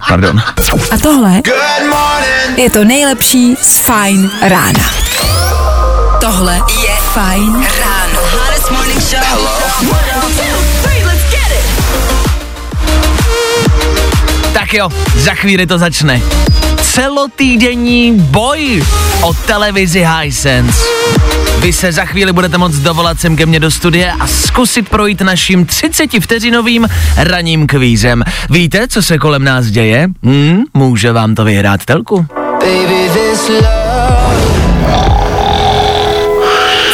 Pardon. 0.09 0.43
A 0.90 0.99
tohle 1.02 1.43
je 2.57 2.71
to 2.71 2.85
nejlepší 2.85 3.57
z 3.62 3.78
Fajn 3.78 4.31
rána. 4.43 4.90
Tohle 6.21 6.54
je 6.83 6.95
Fajn 7.12 7.66
ráno. 7.81 8.21
Hottest 8.33 8.71
morning 8.71 9.00
show. 9.00 9.63
Tak 14.75 14.78
jo, 14.78 14.88
za 15.16 15.35
chvíli 15.35 15.66
to 15.66 15.78
začne. 15.78 16.21
Celotýdenní 16.83 18.12
boj 18.12 18.85
o 19.23 19.35
televizi 19.35 20.07
Hisense. 20.21 20.85
Vy 21.59 21.73
se 21.73 21.93
za 21.93 22.04
chvíli 22.04 22.33
budete 22.33 22.59
moct 22.59 22.76
dovolat 22.76 23.21
sem 23.21 23.37
ke 23.37 23.47
mně 23.47 23.61
do 23.61 23.71
studie 23.71 24.12
a 24.12 24.26
zkusit 24.26 24.88
projít 24.88 25.21
naším 25.21 25.66
30 25.66 26.11
vteřinovým 26.21 26.88
ranním 27.16 27.66
kvízem. 27.66 28.25
Víte, 28.50 28.88
co 28.88 29.02
se 29.02 29.19
kolem 29.19 29.45
nás 29.45 29.66
děje? 29.66 30.09
Hmm, 30.23 30.62
může 30.75 31.12
vám 31.12 31.35
to 31.35 31.45
vyhrát 31.45 31.85
telku. 31.85 32.26
Baby, 32.61 33.11
this 33.12 33.49
love. 33.49 34.54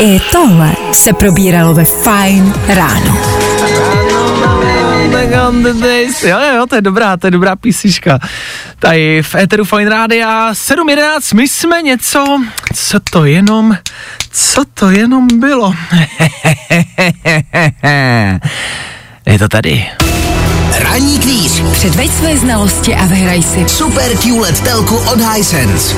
I 0.00 0.20
tohle 0.32 0.72
se 0.92 1.12
probíralo 1.12 1.75
ve 1.75 1.84
Fajn 1.84 2.54
ráno. 2.68 3.18
Jo, 6.23 6.38
jo, 6.40 6.57
jo, 6.57 6.67
to 6.67 6.75
je 6.75 6.81
dobrá, 6.81 7.17
to 7.17 7.26
je 7.26 7.31
dobrá 7.31 7.57
písnička. 7.57 8.19
Tady 8.79 9.23
v 9.23 9.35
Eteru 9.35 9.64
Fine 9.64 9.90
Rádia 9.90 10.52
7.11, 10.52 11.37
my 11.37 11.49
jsme 11.49 11.83
něco, 11.83 12.43
co 12.75 13.00
to 13.11 13.25
jenom, 13.25 13.76
co 14.31 14.62
to 14.75 14.90
jenom 14.90 15.29
bylo. 15.40 15.75
je 19.26 19.38
to 19.38 19.49
tady. 19.49 19.87
Ranní 20.79 21.19
kvíz. 21.19 21.61
Předveď 21.73 22.11
své 22.11 22.37
znalosti 22.37 22.95
a 22.95 23.07
vyhraj 23.07 23.43
si. 23.43 23.69
Super 23.69 24.17
QLED 24.17 24.61
telku 24.61 24.97
od 24.97 25.21
Hisense. 25.21 25.97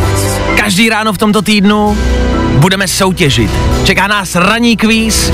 Každý 0.57 0.89
ráno 0.89 1.13
v 1.13 1.19
tomto 1.19 1.43
týdnu 1.43 1.99
budeme 2.59 2.89
soutěžit. 2.89 3.51
Čeká 3.85 4.07
nás 4.07 4.35
ranní 4.35 4.77
kvíz, 4.77 5.33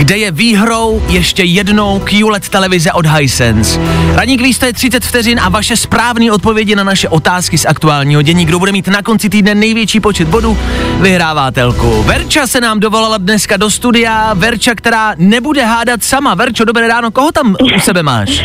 kde 0.00 0.16
je 0.16 0.30
výhrou 0.30 1.02
ještě 1.08 1.42
jednou 1.42 2.00
QLED 2.04 2.48
televize 2.48 2.92
od 2.92 3.06
Hisense. 3.06 3.80
Ranní 4.14 4.38
kvíz 4.38 4.58
to 4.58 4.66
je 4.66 4.72
30 4.72 5.04
vteřin 5.04 5.40
a 5.40 5.48
vaše 5.48 5.76
správné 5.76 6.32
odpovědi 6.32 6.76
na 6.76 6.84
naše 6.84 7.08
otázky 7.08 7.58
z 7.58 7.66
aktuálního 7.66 8.22
dění. 8.22 8.44
Kdo 8.44 8.58
bude 8.58 8.72
mít 8.72 8.88
na 8.88 9.02
konci 9.02 9.28
týdne 9.28 9.54
největší 9.54 10.00
počet 10.00 10.28
bodů, 10.28 10.58
vyhrává 11.00 11.50
telku. 11.50 12.02
Verča 12.02 12.46
se 12.46 12.60
nám 12.60 12.80
dovolala 12.80 13.18
dneska 13.18 13.56
do 13.56 13.70
studia. 13.70 14.34
Verča, 14.34 14.74
která 14.74 15.14
nebude 15.16 15.64
hádat 15.64 16.02
sama. 16.02 16.34
Verčo, 16.34 16.64
dobré 16.64 16.88
ráno, 16.88 17.10
koho 17.10 17.32
tam 17.32 17.56
u 17.76 17.80
sebe 17.80 18.02
máš? 18.02 18.44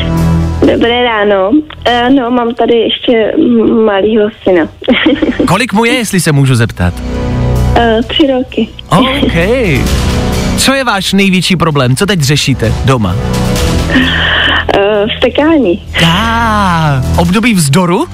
Dobré 0.74 1.04
ráno. 1.04 1.50
Uh, 1.50 2.16
no, 2.16 2.32
mám 2.32 2.54
tady 2.54 2.78
ještě 2.78 3.34
malýho 3.86 4.30
syna. 4.44 4.68
Kolik 5.48 5.74
mu 5.74 5.86
je, 5.86 5.94
jestli 5.94 6.20
se 6.20 6.32
můžu 6.32 6.56
zeptat? 6.56 6.94
uh, 7.76 8.02
tři 8.08 8.28
roky. 8.28 8.68
OK. 8.90 9.36
Co 10.58 10.74
je 10.74 10.84
váš 10.84 11.14
největší 11.14 11.56
problém? 11.56 11.96
Co 11.96 12.06
teď 12.06 12.22
řešíte 12.22 12.74
doma? 12.86 13.16
Uh, 14.78 15.10
vstekání. 15.16 15.84
Tá, 16.00 17.04
období 17.18 17.54
vzdoru? 17.54 18.06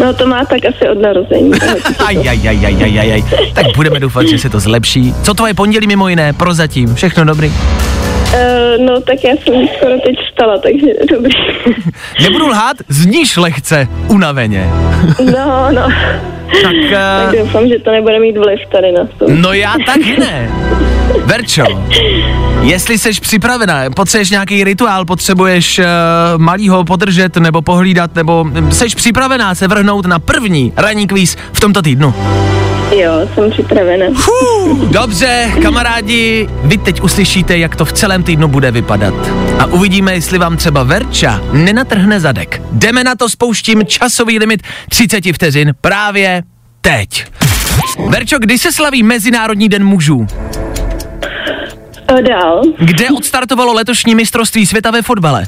No 0.00 0.14
to 0.14 0.26
má 0.26 0.44
tak 0.44 0.64
asi 0.64 0.88
od 0.88 0.98
narození. 1.02 1.50
Aj, 2.06 2.16
aj, 2.28 2.48
aj, 2.48 2.66
aj, 2.66 2.74
aj, 2.82 2.98
aj, 3.00 3.12
aj. 3.12 3.22
Tak 3.54 3.66
budeme 3.76 4.00
doufat, 4.00 4.26
že 4.28 4.38
se 4.38 4.48
to 4.50 4.60
zlepší. 4.60 5.14
Co 5.22 5.34
tvoje 5.34 5.54
pondělí 5.54 5.86
mimo 5.86 6.08
jiné? 6.08 6.32
Prozatím. 6.32 6.94
Všechno 6.94 7.24
dobrý. 7.24 7.48
Uh, 7.48 8.86
no 8.86 9.00
tak 9.00 9.24
já 9.24 9.30
jsem 9.36 9.68
skoro 9.76 9.92
teď 10.06 10.16
vstala, 10.30 10.58
takže 10.58 10.86
dobrý. 11.10 11.32
Nebudu 12.22 12.46
lhát, 12.48 12.76
zníš 12.88 13.36
lehce 13.36 13.88
unaveně. 14.08 14.68
No, 15.36 15.68
no. 15.72 15.88
Tak, 16.62 16.74
Tak 16.92 17.32
uh, 17.34 17.38
doufám, 17.40 17.68
že 17.68 17.78
to 17.78 17.90
nebude 17.90 18.20
mít 18.20 18.36
vliv 18.36 18.60
tady 18.72 18.92
na 18.92 19.04
to. 19.18 19.24
no 19.28 19.52
já 19.52 19.74
taky 19.86 20.16
ne. 20.20 20.50
Verčo, 21.24 21.64
jestli 22.62 22.98
jsi 22.98 23.10
připravená, 23.20 23.90
potřebuješ 23.96 24.30
nějaký 24.30 24.64
rituál, 24.64 25.04
potřebuješ 25.04 25.78
uh, 25.78 25.84
malýho 26.36 26.84
podržet 26.84 27.36
nebo 27.36 27.62
pohlídat, 27.62 28.14
nebo 28.14 28.46
jsi 28.70 28.86
připravená 28.86 29.54
se 29.54 29.68
vrhnout 29.68 30.06
na 30.06 30.18
první 30.18 30.72
ranní 30.76 31.06
kvíz 31.06 31.36
v 31.52 31.60
tomto 31.60 31.82
týdnu? 31.82 32.14
Jo, 32.96 33.12
jsem 33.34 33.50
připravena. 33.50 34.06
Fuh, 34.14 34.78
dobře, 34.78 35.50
kamarádi, 35.62 36.48
vy 36.64 36.78
teď 36.78 37.02
uslyšíte, 37.02 37.58
jak 37.58 37.76
to 37.76 37.84
v 37.84 37.92
celém 37.92 38.22
týdnu 38.22 38.48
bude 38.48 38.70
vypadat. 38.70 39.14
A 39.58 39.66
uvidíme, 39.66 40.14
jestli 40.14 40.38
vám 40.38 40.56
třeba 40.56 40.82
Verča 40.82 41.40
nenatrhne 41.52 42.20
zadek. 42.20 42.62
Jdeme 42.72 43.04
na 43.04 43.14
to, 43.14 43.28
spouštím 43.28 43.86
časový 43.86 44.38
limit 44.38 44.62
30 44.88 45.24
vteřin 45.34 45.74
právě 45.80 46.42
teď. 46.80 47.26
Verčo, 48.08 48.38
kdy 48.38 48.58
se 48.58 48.72
slaví 48.72 49.02
Mezinárodní 49.02 49.68
den 49.68 49.84
mužů? 49.84 50.26
Dál. 52.28 52.62
Kde 52.78 53.08
odstartovalo 53.10 53.72
letošní 53.72 54.14
mistrovství 54.14 54.66
světa 54.66 54.90
ve 54.90 55.02
fotbale? 55.02 55.46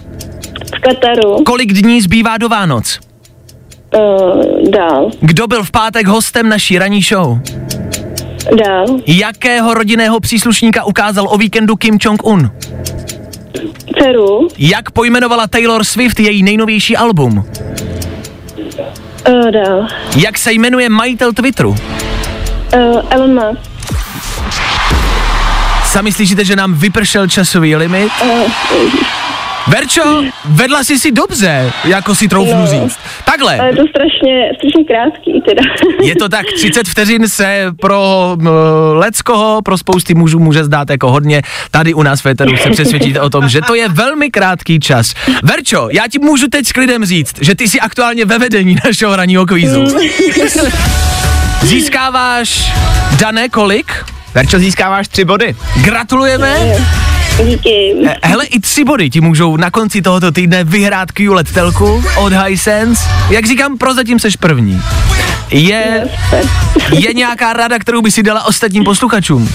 V 0.77 0.81
Kataru. 0.81 1.45
Kolik 1.45 1.73
dní 1.73 2.01
zbývá 2.01 2.39
do 2.39 2.49
Vánoc? 2.49 2.99
Uh, 3.97 4.71
dál. 4.71 5.11
Kdo 5.21 5.47
byl 5.47 5.65
v 5.65 5.71
pátek 5.71 6.07
hostem 6.07 6.49
naší 6.49 6.79
ranní 6.79 7.03
show? 7.03 7.39
Dál. 8.65 8.87
Jakého 9.07 9.75
rodinného 9.75 10.21
příslušníka 10.21 10.85
ukázal 10.85 11.27
o 11.31 11.39
víkendu 11.39 11.77
Kim 11.77 11.99
Jong-un? 12.01 12.51
Peru. 13.99 14.49
Jak 14.59 14.91
pojmenovala 14.91 15.47
Taylor 15.47 15.85
Swift 15.85 16.21
její 16.21 16.43
nejnovější 16.43 16.97
album? 16.97 17.45
Uh, 19.29 19.51
dál. 19.51 19.87
Jak 20.17 20.39
se 20.39 20.53
jmenuje 20.53 20.89
majitel 20.89 21.33
Twitteru? 21.33 21.71
Uh, 21.71 21.77
Elon 23.11 23.35
Musk. 23.35 23.72
Sami 25.93 26.13
slyšíte, 26.13 26.45
že 26.45 26.57
nám 26.57 26.75
vypršel 26.75 27.29
časový 27.29 27.77
limit? 27.77 28.13
Verčo, 29.69 30.23
vedla 30.45 30.85
jsi 30.85 30.99
si 30.99 31.13
dobře, 31.13 31.73
jako 31.85 32.15
si 32.15 32.29
troufnu 32.29 32.61
No. 32.61 32.67
říct. 32.67 32.99
Takhle, 33.25 33.59
Ale 33.59 33.69
je 33.69 33.77
to 33.77 33.83
strašně, 33.91 34.51
strašně 34.59 34.85
krátký 34.85 35.41
teda. 35.49 35.63
je 36.03 36.17
to 36.17 36.29
tak, 36.29 36.47
30 36.57 36.89
vteřin 36.89 37.29
se 37.29 37.67
pro 37.81 38.33
uh, 38.41 38.49
leckoho, 38.93 39.63
pro 39.63 39.79
spousty 39.79 40.15
mužů 40.15 40.39
může 40.39 40.65
zdát 40.65 40.91
jako 40.91 41.11
hodně. 41.11 41.43
Tady 41.71 41.95
u 41.95 42.03
nás 42.03 42.21
v 42.21 42.23
Féteru 42.23 42.57
se 42.57 42.71
přesvědčíte 42.71 43.21
o 43.21 43.31
tom, 43.31 43.49
že 43.49 43.61
to 43.61 43.75
je 43.75 43.89
velmi 43.89 44.31
krátký 44.31 44.81
čas. 44.81 45.15
Verčo, 45.43 45.89
já 45.93 46.03
ti 46.09 46.19
můžu 46.19 46.49
teď 46.49 46.67
s 46.67 46.73
klidem 46.73 47.05
říct, 47.05 47.35
že 47.41 47.55
ty 47.55 47.69
jsi 47.69 47.81
aktuálně 47.81 48.25
ve 48.25 48.39
vedení 48.39 48.77
našeho 48.85 49.17
ranního 49.17 49.47
kvízu. 49.47 49.85
Získáváš, 51.63 52.73
Dané, 53.21 53.49
kolik? 53.49 54.05
Verčo, 54.35 54.59
získáváš 54.59 55.09
tři 55.09 55.25
body. 55.25 55.57
Gratulujeme. 55.77 56.57
Díky. 57.45 57.95
Hele, 58.23 58.45
i 58.45 58.61
tři 58.61 58.85
body 58.85 59.11
ti 59.11 59.21
můžou 59.21 59.57
na 59.57 59.71
konci 59.71 60.03
tohoto 60.03 60.33
týdne 60.33 60.65
vyhrát 60.65 61.13
QLED 61.13 61.53
telku 61.53 62.05
od 62.17 62.33
Hisense. 62.33 63.03
Jak 63.31 63.47
říkám, 63.47 63.79
prozatím 63.79 64.19
seš 64.19 64.37
první. 64.37 64.83
Je, 65.51 66.09
je 66.93 67.15
nějaká 67.15 67.53
rada, 67.53 67.79
kterou 67.79 68.03
by 68.03 68.11
si 68.11 68.23
dala 68.23 68.45
ostatním 68.45 68.85
posluchačům? 68.85 69.53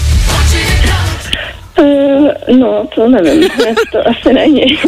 Uh, 1.78 2.56
no, 2.58 2.86
to 2.94 3.08
nevím. 3.08 3.48
to 3.92 4.08
asi 4.08 4.32
není. 4.32 4.62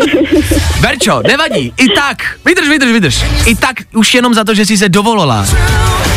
Verčo, 0.80 1.22
nevadí, 1.26 1.72
i 1.76 1.88
tak, 1.88 2.16
vydrž, 2.46 2.68
vydrž, 2.68 2.90
vydrž. 2.92 3.24
I 3.46 3.56
tak 3.56 3.76
už 3.94 4.14
jenom 4.14 4.34
za 4.34 4.44
to, 4.44 4.54
že 4.54 4.66
jsi 4.66 4.76
se 4.76 4.88
dovolila. 4.88 5.46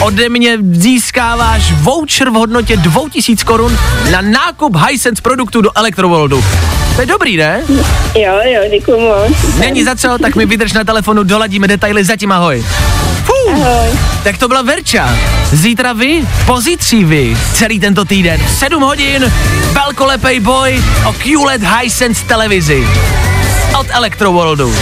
Ode 0.01 0.29
mě 0.29 0.57
získáváš 0.71 1.71
voucher 1.71 2.29
v 2.29 2.33
hodnotě 2.33 2.77
2000 2.77 3.45
korun 3.45 3.77
na 4.11 4.21
nákup 4.21 4.75
Hisense 4.75 5.21
produktů 5.21 5.61
do 5.61 5.69
Electroworldu. 5.75 6.43
To 6.95 7.01
je 7.01 7.07
dobrý, 7.07 7.37
ne? 7.37 7.63
jo, 8.15 8.39
jo, 8.43 8.61
děkuji 8.71 8.99
moc. 8.99 9.57
Není 9.59 9.83
za 9.83 9.95
co, 9.95 10.17
tak 10.21 10.35
mi 10.35 10.45
vydrž 10.45 10.73
na 10.73 10.83
telefonu, 10.83 11.23
doladíme 11.23 11.67
detaily, 11.67 12.03
zatím 12.03 12.31
ahoj. 12.31 12.65
Fuh. 13.23 13.53
Ahoj. 13.53 13.99
Tak 14.23 14.37
to 14.37 14.47
byla 14.47 14.61
Verča. 14.61 15.17
Zítra 15.51 15.93
vy, 15.93 16.23
pozítří 16.45 17.03
vy, 17.03 17.37
celý 17.53 17.79
tento 17.79 18.05
týden, 18.05 18.41
v 18.45 18.49
7 18.49 18.83
hodin, 18.83 19.33
velkolepej 19.71 20.39
boj 20.39 20.83
o 21.05 21.13
QLED 21.13 21.61
Hisense 21.63 22.25
televizi. 22.25 22.87
Od 23.79 23.87
Electroworldu. 23.89 24.75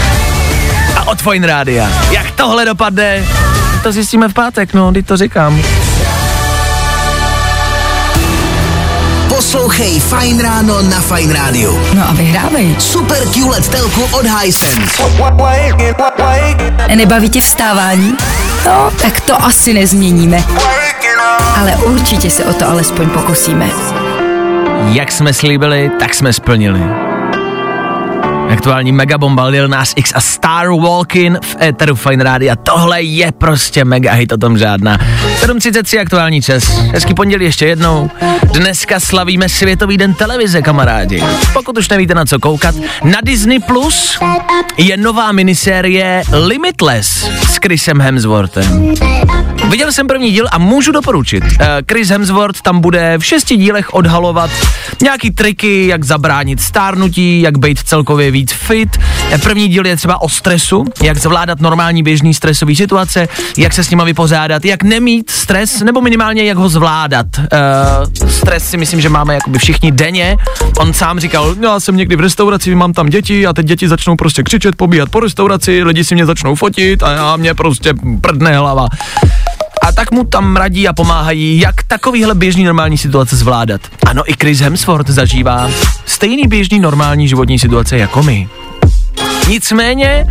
A 0.95 1.07
od 1.07 1.21
Fine 1.21 1.47
Rádia. 1.47 1.89
Jak 2.11 2.31
tohle 2.31 2.65
dopadne, 2.65 3.25
to 3.83 3.91
zjistíme 3.91 4.29
v 4.29 4.33
pátek, 4.33 4.73
no, 4.73 4.91
teď 4.91 5.05
to 5.05 5.17
říkám. 5.17 5.63
Poslouchej 9.51 9.99
Fine 9.99 10.43
Ráno 10.43 10.81
na 10.81 11.01
Fine 11.01 11.33
Rádiu. 11.33 11.79
No 11.93 12.09
a 12.09 12.13
vyhrávej. 12.13 12.75
Super 12.79 13.27
QLED 13.27 13.67
telku 13.67 14.07
od 14.11 14.25
Hisense. 14.25 15.03
Nebaví 16.95 17.29
tě 17.29 17.41
vstávání? 17.41 18.15
No, 18.65 18.91
tak 19.01 19.21
to 19.21 19.43
asi 19.45 19.73
nezměníme. 19.73 20.43
Ale 21.61 21.75
určitě 21.75 22.29
se 22.29 22.45
o 22.45 22.53
to 22.53 22.69
alespoň 22.69 23.09
pokusíme. 23.09 23.69
Jak 24.85 25.11
jsme 25.11 25.33
slíbili, 25.33 25.91
tak 25.99 26.13
jsme 26.13 26.33
splnili. 26.33 27.10
Aktuální 28.51 28.91
megabomba 28.91 29.45
Lil 29.45 29.67
Nas 29.67 29.93
X 29.95 30.11
a 30.15 30.21
Star 30.21 30.67
Walkin 30.67 31.39
v 31.43 31.55
éteru 31.61 31.95
Fine 31.95 32.23
Radio. 32.23 32.55
Tohle 32.63 33.01
je 33.01 33.31
prostě 33.31 33.85
mega 33.85 34.11
hit, 34.13 34.31
o 34.31 34.37
tom 34.37 34.57
žádná. 34.57 34.97
7.33 34.97 36.01
aktuální 36.01 36.41
čas. 36.41 36.63
Hezký 36.93 37.13
pondělí 37.13 37.45
ještě 37.45 37.65
jednou. 37.65 38.09
Dneska 38.53 38.99
slavíme 38.99 39.49
Světový 39.49 39.97
den 39.97 40.13
televize, 40.13 40.61
kamarádi. 40.61 41.23
Pokud 41.53 41.77
už 41.77 41.89
nevíte 41.89 42.13
na 42.13 42.25
co 42.25 42.39
koukat, 42.39 42.75
na 43.03 43.19
Disney 43.23 43.59
Plus 43.59 44.19
je 44.77 44.97
nová 44.97 45.31
minisérie 45.31 46.23
Limitless 46.47 47.29
s 47.51 47.57
Chrisem 47.57 48.01
Hemsworthem. 48.01 48.95
Viděl 49.71 49.91
jsem 49.91 50.07
první 50.07 50.31
díl 50.31 50.47
a 50.51 50.57
můžu 50.57 50.91
doporučit. 50.91 51.43
Eh, 51.59 51.67
Chris 51.91 52.09
Hemsworth 52.09 52.61
tam 52.61 52.79
bude 52.79 53.17
v 53.17 53.25
šesti 53.25 53.57
dílech 53.57 53.93
odhalovat 53.93 54.49
nějaký 55.01 55.31
triky, 55.31 55.87
jak 55.87 56.03
zabránit 56.03 56.61
stárnutí, 56.61 57.41
jak 57.41 57.57
být 57.57 57.79
celkově 57.79 58.31
víc 58.31 58.51
fit. 58.53 58.89
Eh, 59.31 59.37
První 59.37 59.67
díl 59.67 59.85
je 59.85 59.95
třeba 59.95 60.21
o 60.21 60.29
stresu, 60.29 60.85
jak 61.03 61.17
zvládat 61.17 61.59
normální 61.59 62.03
běžný 62.03 62.33
stresový 62.33 62.75
situace, 62.75 63.27
jak 63.57 63.73
se 63.73 63.83
s 63.83 63.89
nima 63.89 64.03
vypořádat, 64.03 64.65
jak 64.65 64.83
nemít 64.83 65.29
stres, 65.29 65.79
nebo 65.79 66.01
minimálně 66.01 66.43
jak 66.43 66.57
ho 66.57 66.69
zvládat. 66.69 67.25
Uh, 67.37 68.29
stres 68.29 68.69
si 68.69 68.77
myslím, 68.77 69.01
že 69.01 69.09
máme 69.09 69.33
jakoby 69.33 69.59
všichni 69.59 69.91
denně. 69.91 70.37
On 70.79 70.93
sám 70.93 71.19
říkal, 71.19 71.55
"No, 71.59 71.67
já 71.69 71.79
jsem 71.79 71.97
někdy 71.97 72.15
v 72.15 72.19
restauraci, 72.19 72.75
mám 72.75 72.93
tam 72.93 73.09
děti 73.09 73.47
a 73.47 73.53
teď 73.53 73.65
děti 73.65 73.87
začnou 73.87 74.15
prostě 74.15 74.43
křičet, 74.43 74.75
pobíhat 74.75 75.09
po 75.09 75.19
restauraci, 75.19 75.83
lidi 75.83 76.03
si 76.03 76.15
mě 76.15 76.25
začnou 76.25 76.55
fotit 76.55 77.03
a 77.03 77.11
já 77.11 77.35
mě 77.37 77.53
prostě 77.53 77.93
prdne 78.21 78.57
hlava. 78.57 78.87
Tak 79.95 80.11
mu 80.11 80.23
tam 80.23 80.55
radí 80.55 80.87
a 80.87 80.93
pomáhají, 80.93 81.59
jak 81.59 81.83
takovýhle 81.83 82.35
běžný 82.35 82.63
normální 82.63 82.97
situace 82.97 83.35
zvládat. 83.35 83.81
Ano, 84.05 84.31
i 84.31 84.33
Chris 84.33 84.59
Hemsworth 84.59 85.09
zažívá 85.09 85.69
stejný 86.05 86.47
běžný 86.47 86.79
normální 86.79 87.27
životní 87.27 87.59
situace 87.59 87.97
jako 87.97 88.23
my. 88.23 88.49
Nicméně, 89.47 90.27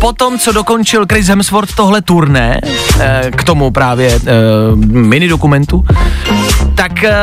po 0.00 0.12
tom, 0.12 0.38
co 0.38 0.52
dokončil 0.52 1.06
Chris 1.12 1.26
Hemsworth 1.26 1.74
tohle 1.74 2.02
turné, 2.02 2.60
eh, 3.00 3.30
k 3.36 3.44
tomu 3.44 3.70
právě 3.70 4.14
eh, 4.14 4.20
mini 4.86 5.28
dokumentu, 5.28 5.84
tak 6.74 7.04
eh, 7.04 7.14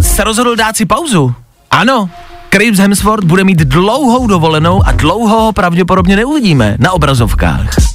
se 0.00 0.24
rozhodl 0.24 0.56
dát 0.56 0.76
si 0.76 0.86
pauzu. 0.86 1.34
Ano, 1.70 2.10
Chris 2.52 2.78
Hemsworth 2.78 3.24
bude 3.24 3.44
mít 3.44 3.58
dlouhou 3.58 4.26
dovolenou 4.26 4.82
a 4.86 4.92
dlouho 4.92 5.38
ho 5.38 5.52
pravděpodobně 5.52 6.16
neuvidíme 6.16 6.76
na 6.78 6.92
obrazovkách. 6.92 7.85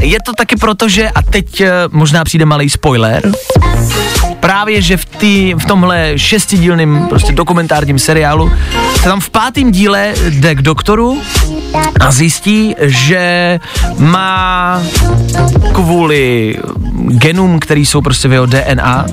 Je 0.00 0.18
to 0.26 0.32
taky 0.32 0.56
proto, 0.56 0.88
že, 0.88 1.10
a 1.10 1.22
teď 1.22 1.60
eh, 1.60 1.70
možná 1.90 2.24
přijde 2.24 2.44
malý 2.44 2.70
spoiler, 2.70 3.22
právě, 4.40 4.82
že 4.82 4.96
v, 4.96 5.04
tý, 5.04 5.54
v 5.54 5.64
tomhle 5.64 6.12
šestidílným 6.16 7.06
prostě 7.08 7.32
dokumentárním 7.32 7.98
seriálu 7.98 8.52
se 8.96 9.02
tam 9.02 9.20
v 9.20 9.30
pátém 9.30 9.72
díle 9.72 10.14
jde 10.30 10.54
k 10.54 10.62
doktoru 10.62 11.22
a 12.00 12.10
zjistí, 12.10 12.74
že 12.80 13.60
má 13.98 14.82
kvůli 15.72 16.56
genům, 17.08 17.58
který 17.58 17.86
jsou 17.86 18.00
prostě 18.00 18.28
v 18.28 18.32
jeho 18.32 18.46
DNA, 18.46 19.06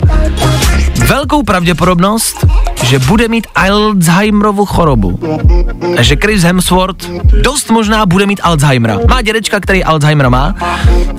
velkou 1.07 1.43
pravděpodobnost, 1.43 2.45
že 2.83 2.99
bude 2.99 3.27
mít 3.27 3.47
Alzheimerovu 3.55 4.65
chorobu. 4.65 5.19
A 5.97 6.01
že 6.01 6.15
Chris 6.23 6.43
Hemsworth 6.43 7.09
dost 7.41 7.69
možná 7.69 8.05
bude 8.05 8.25
mít 8.25 8.39
Alzheimera. 8.43 8.99
Má 9.09 9.21
dědečka, 9.21 9.59
který 9.59 9.83
Alzheimera 9.83 10.29
má 10.29 10.55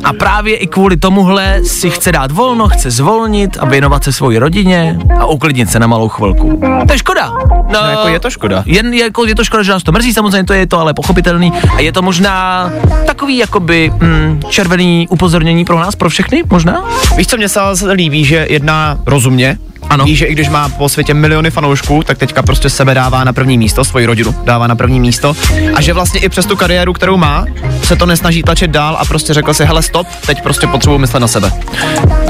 a 0.04 0.12
právě 0.12 0.56
i 0.56 0.66
kvůli 0.66 0.96
tomuhle 0.96 1.60
si 1.64 1.90
chce 1.90 2.12
dát 2.12 2.30
volno, 2.30 2.68
chce 2.68 2.90
zvolnit 2.90 3.56
a 3.60 3.66
věnovat 3.66 4.04
se 4.04 4.12
svoji 4.12 4.38
rodině 4.38 4.98
a 5.18 5.26
uklidnit 5.26 5.70
se 5.70 5.78
na 5.78 5.86
malou 5.86 6.08
chvilku. 6.08 6.60
To 6.86 6.92
je 6.92 6.98
škoda. 6.98 7.30
No, 7.72 7.82
No, 7.82 7.88
jako 7.90 8.08
je 8.08 8.20
to 8.20 8.30
škoda. 8.30 8.62
Jen 8.66 8.94
je, 8.94 9.04
jako, 9.04 9.26
je 9.26 9.34
to 9.34 9.44
škoda, 9.44 9.62
že 9.62 9.72
nás 9.72 9.82
to 9.82 9.92
mrzí, 9.92 10.12
samozřejmě 10.12 10.44
to 10.44 10.52
je 10.52 10.66
to 10.66 10.78
ale 10.78 10.94
pochopitelný 11.32 11.52
a 11.76 11.80
je 11.80 11.92
to 11.92 12.02
možná 12.02 12.72
takový 13.06 13.38
jakoby 13.38 13.92
mm, 14.00 14.40
červený 14.48 15.08
upozornění 15.10 15.64
pro 15.64 15.78
nás, 15.78 15.96
pro 15.96 16.08
všechny, 16.08 16.42
možná? 16.50 16.84
Víš, 17.16 17.26
co 17.26 17.36
mě 17.36 17.48
se 17.48 17.60
líbí, 17.92 18.24
že 18.24 18.46
jedná 18.50 18.98
rozumně, 19.06 19.58
Ano. 19.92 20.04
Ví, 20.04 20.16
že 20.16 20.26
i 20.26 20.32
když 20.32 20.48
má 20.48 20.68
po 20.68 20.88
světě 20.88 21.14
miliony 21.14 21.50
fanoušků, 21.50 22.02
tak 22.02 22.18
teďka 22.18 22.42
prostě 22.42 22.70
sebe 22.70 22.94
dává 22.94 23.24
na 23.24 23.32
první 23.32 23.58
místo, 23.58 23.84
svoji 23.84 24.06
rodinu 24.06 24.34
dává 24.44 24.66
na 24.66 24.76
první 24.76 25.00
místo. 25.00 25.36
A 25.74 25.80
že 25.80 25.92
vlastně 25.92 26.20
i 26.20 26.28
přes 26.28 26.46
tu 26.46 26.56
kariéru, 26.56 26.92
kterou 26.92 27.16
má, 27.16 27.44
se 27.82 27.96
to 27.96 28.06
nesnaží 28.06 28.42
tlačit 28.42 28.70
dál 28.70 28.96
a 29.00 29.04
prostě 29.04 29.34
řekl 29.34 29.54
si, 29.54 29.64
hele 29.64 29.82
stop, 29.82 30.06
teď 30.26 30.42
prostě 30.42 30.66
potřebuji 30.66 30.98
myslet 30.98 31.20
na 31.20 31.28
sebe. 31.28 31.52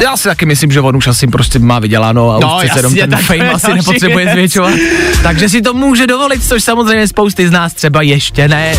Já 0.03 0.17
si 0.17 0.29
taky 0.29 0.47
myslím, 0.47 0.73
že 0.73 0.81
on 0.81 0.97
už 0.97 1.07
asi 1.07 1.27
prostě 1.27 1.59
má 1.59 1.79
vyděláno 1.79 2.31
a 2.31 2.39
No, 2.41 2.57
už 2.57 2.69
jasně, 2.77 3.01
ten 3.01 3.11
tak 3.11 3.21
fame 3.21 3.51
asi 3.51 3.75
nepotřebuje 3.75 4.33
zvětšovat. 4.33 4.75
Takže 5.23 5.49
si 5.49 5.63
to 5.63 5.75
může 5.75 6.07
dovolit, 6.07 6.45
což 6.45 6.63
samozřejmě 6.63 7.09
spousty 7.09 7.49
z 7.49 7.51
nás 7.51 7.75
třeba 7.75 8.03
ještě 8.03 8.49
ne. 8.49 8.75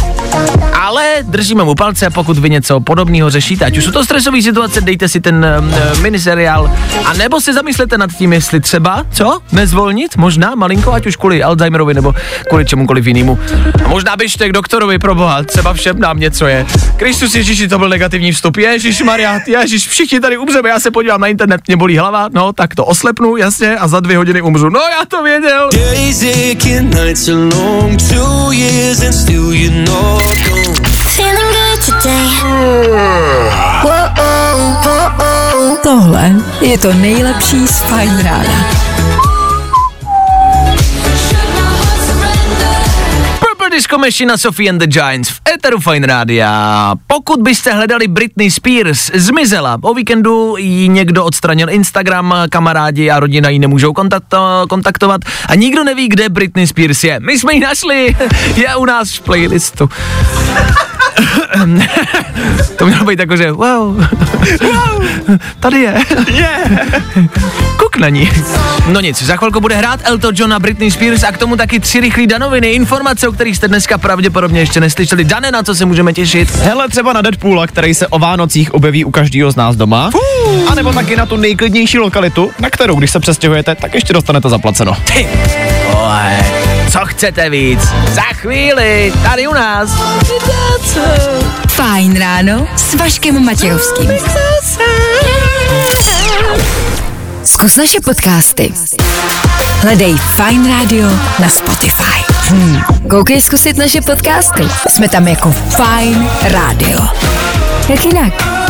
Ale 0.83 1.17
držíme 1.21 1.63
mu 1.63 1.75
palce, 1.75 2.09
pokud 2.09 2.37
vy 2.37 2.49
něco 2.49 2.79
podobného 2.79 3.29
řešíte, 3.29 3.65
ať 3.65 3.77
už 3.77 3.83
jsou 3.83 3.91
to 3.91 4.03
stresové 4.03 4.41
situace, 4.41 4.81
dejte 4.81 5.07
si 5.09 5.21
ten 5.21 5.45
uh, 5.93 5.99
miniseriál, 5.99 6.71
a 7.05 7.13
nebo 7.13 7.41
se 7.41 7.53
zamyslete 7.53 7.97
nad 7.97 8.11
tím, 8.11 8.33
jestli 8.33 8.59
třeba, 8.59 9.05
co, 9.11 9.39
nezvolnit, 9.51 10.17
možná 10.17 10.55
malinko, 10.55 10.93
ať 10.93 11.05
už 11.05 11.15
kvůli 11.15 11.43
Alzheimerovi 11.43 11.93
nebo 11.93 12.13
kvůli 12.49 12.65
čemukoliv 12.65 13.07
jinému. 13.07 13.39
A 13.85 13.87
možná 13.87 14.15
běžte 14.15 14.49
k 14.49 14.51
doktorovi 14.51 14.99
pro 14.99 15.15
boha, 15.15 15.43
třeba 15.43 15.73
všem 15.73 15.99
nám 15.99 16.19
něco 16.19 16.47
je. 16.47 16.65
Kristus 16.97 17.35
Ježíši, 17.35 17.67
to 17.67 17.79
byl 17.79 17.89
negativní 17.89 18.31
vstup. 18.31 18.57
Ježíš 18.57 19.01
Maria, 19.01 19.39
Ježíš, 19.47 19.87
všichni 19.87 20.19
tady 20.19 20.37
umřeme, 20.37 20.69
já 20.69 20.79
se 20.79 20.91
podívám 20.91 21.21
na 21.21 21.27
internet, 21.27 21.61
mě 21.67 21.77
bolí 21.77 21.97
hlava, 21.97 22.29
no 22.33 22.53
tak 22.53 22.75
to 22.75 22.85
oslepnu, 22.85 23.37
jasně, 23.37 23.77
a 23.77 23.87
za 23.87 23.99
dvě 23.99 24.17
hodiny 24.17 24.41
umřu. 24.41 24.69
No 24.69 24.79
já 24.79 25.05
to 25.07 25.23
věděl. 25.23 25.69
Days 25.73 26.23
aching, 26.23 26.95
nights 26.95 27.25
two 28.09 28.51
years 28.51 29.01
and 29.01 29.13
still 29.13 29.43
Tohle 35.83 36.31
je 36.61 36.77
to 36.77 36.93
nejlepší 36.93 37.67
z 37.67 37.81
Fine 37.81 38.23
Rána. 38.23 38.67
Purple 43.39 43.69
Disco 43.71 43.97
Machine 43.97 44.33
a 44.33 44.37
Sophie 44.37 44.69
and 44.69 44.77
the 44.77 44.87
Giants 44.87 45.29
v 45.29 45.41
Eteru 45.53 45.79
Fine 45.79 46.07
Rádia. 46.07 46.93
Pokud 47.07 47.41
byste 47.41 47.73
hledali 47.73 48.07
Britney 48.07 48.51
Spears, 48.51 49.11
zmizela. 49.13 49.77
O 49.81 49.93
víkendu 49.93 50.55
ji 50.57 50.87
někdo 50.87 51.25
odstranil 51.25 51.69
Instagram, 51.69 52.35
kamarádi 52.49 53.11
a 53.11 53.19
rodina 53.19 53.49
ji 53.49 53.59
nemůžou 53.59 53.93
kontakto, 53.93 54.65
kontaktovat 54.69 55.21
a 55.47 55.55
nikdo 55.55 55.83
neví, 55.83 56.07
kde 56.07 56.29
Britney 56.29 56.67
Spears 56.67 57.03
je. 57.03 57.19
My 57.19 57.39
jsme 57.39 57.53
ji 57.53 57.59
našli, 57.59 58.15
je 58.55 58.75
u 58.75 58.85
nás 58.85 59.13
v 59.13 59.21
playlistu. 59.21 59.89
to 62.77 62.85
mělo 62.85 63.05
být 63.05 63.19
jako, 63.19 63.37
že 63.37 63.51
wow, 63.51 64.07
wow, 64.61 65.05
tady 65.59 65.79
je. 65.79 65.93
Yeah. 66.33 66.71
Kuk 67.77 67.97
na 67.97 68.09
ní. 68.09 68.31
No 68.87 68.99
nic, 68.99 69.23
za 69.23 69.35
chvilku 69.35 69.59
bude 69.59 69.75
hrát 69.75 69.99
Elton 70.03 70.35
John 70.37 70.53
a 70.53 70.59
Britney 70.59 70.91
Spears 70.91 71.23
a 71.23 71.31
k 71.31 71.37
tomu 71.37 71.55
taky 71.55 71.79
tři 71.79 71.99
rychlé 71.99 72.27
danoviny, 72.27 72.71
informace, 72.71 73.27
o 73.27 73.31
kterých 73.31 73.57
jste 73.57 73.67
dneska 73.67 73.97
pravděpodobně 73.97 74.59
ještě 74.59 74.79
neslyšeli. 74.79 75.23
Dane, 75.23 75.51
na 75.51 75.63
co 75.63 75.75
se 75.75 75.85
můžeme 75.85 76.13
těšit? 76.13 76.55
Hele 76.55 76.89
třeba 76.89 77.13
na 77.13 77.21
Deadpoola, 77.21 77.67
který 77.67 77.93
se 77.93 78.07
o 78.07 78.19
Vánocích 78.19 78.73
objeví 78.73 79.05
u 79.05 79.11
každého 79.11 79.51
z 79.51 79.55
nás 79.55 79.75
doma. 79.75 80.09
A 80.67 80.75
nebo 80.75 80.93
taky 80.93 81.15
na 81.15 81.25
tu 81.25 81.37
nejklidnější 81.37 81.99
lokalitu, 81.99 82.51
na 82.59 82.69
kterou, 82.69 82.95
když 82.95 83.11
se 83.11 83.19
přestěhujete, 83.19 83.75
tak 83.75 83.93
ještě 83.93 84.13
dostanete 84.13 84.49
zaplaceno. 84.49 84.97
Ty 85.13 85.27
co 86.91 86.99
chcete 87.05 87.49
víc? 87.49 87.79
Za 88.11 88.21
chvíli, 88.21 89.13
tady 89.23 89.47
u 89.47 89.53
nás. 89.53 89.89
Fajn 91.67 92.19
ráno 92.19 92.67
s 92.75 92.93
Vaškem 92.93 93.45
Matějovským. 93.45 94.11
Zkus 97.43 97.75
naše 97.75 98.01
podcasty. 98.01 98.73
Hledej 99.81 100.15
Fine 100.17 100.69
Radio 100.69 101.09
na 101.39 101.49
Spotify. 101.49 102.23
Hmm. 102.31 102.81
Koukej 103.09 103.41
zkusit 103.41 103.77
naše 103.77 104.01
podcasty. 104.01 104.63
Jsme 104.89 105.09
tam 105.09 105.27
jako 105.27 105.51
Fine 105.51 106.29
Radio. 106.51 106.99
Jak 107.89 108.05
jinak? 108.05 108.62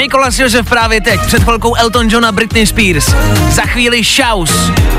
Mikolas 0.00 0.38
Josef 0.38 0.68
právě 0.68 1.00
teď, 1.00 1.20
před 1.26 1.42
chvilkou 1.42 1.74
Elton 1.74 2.08
John 2.10 2.24
a 2.24 2.32
Britney 2.32 2.66
Spears. 2.66 3.14
Za 3.48 3.62
chvíli 3.62 4.04
Shouse 4.04 4.54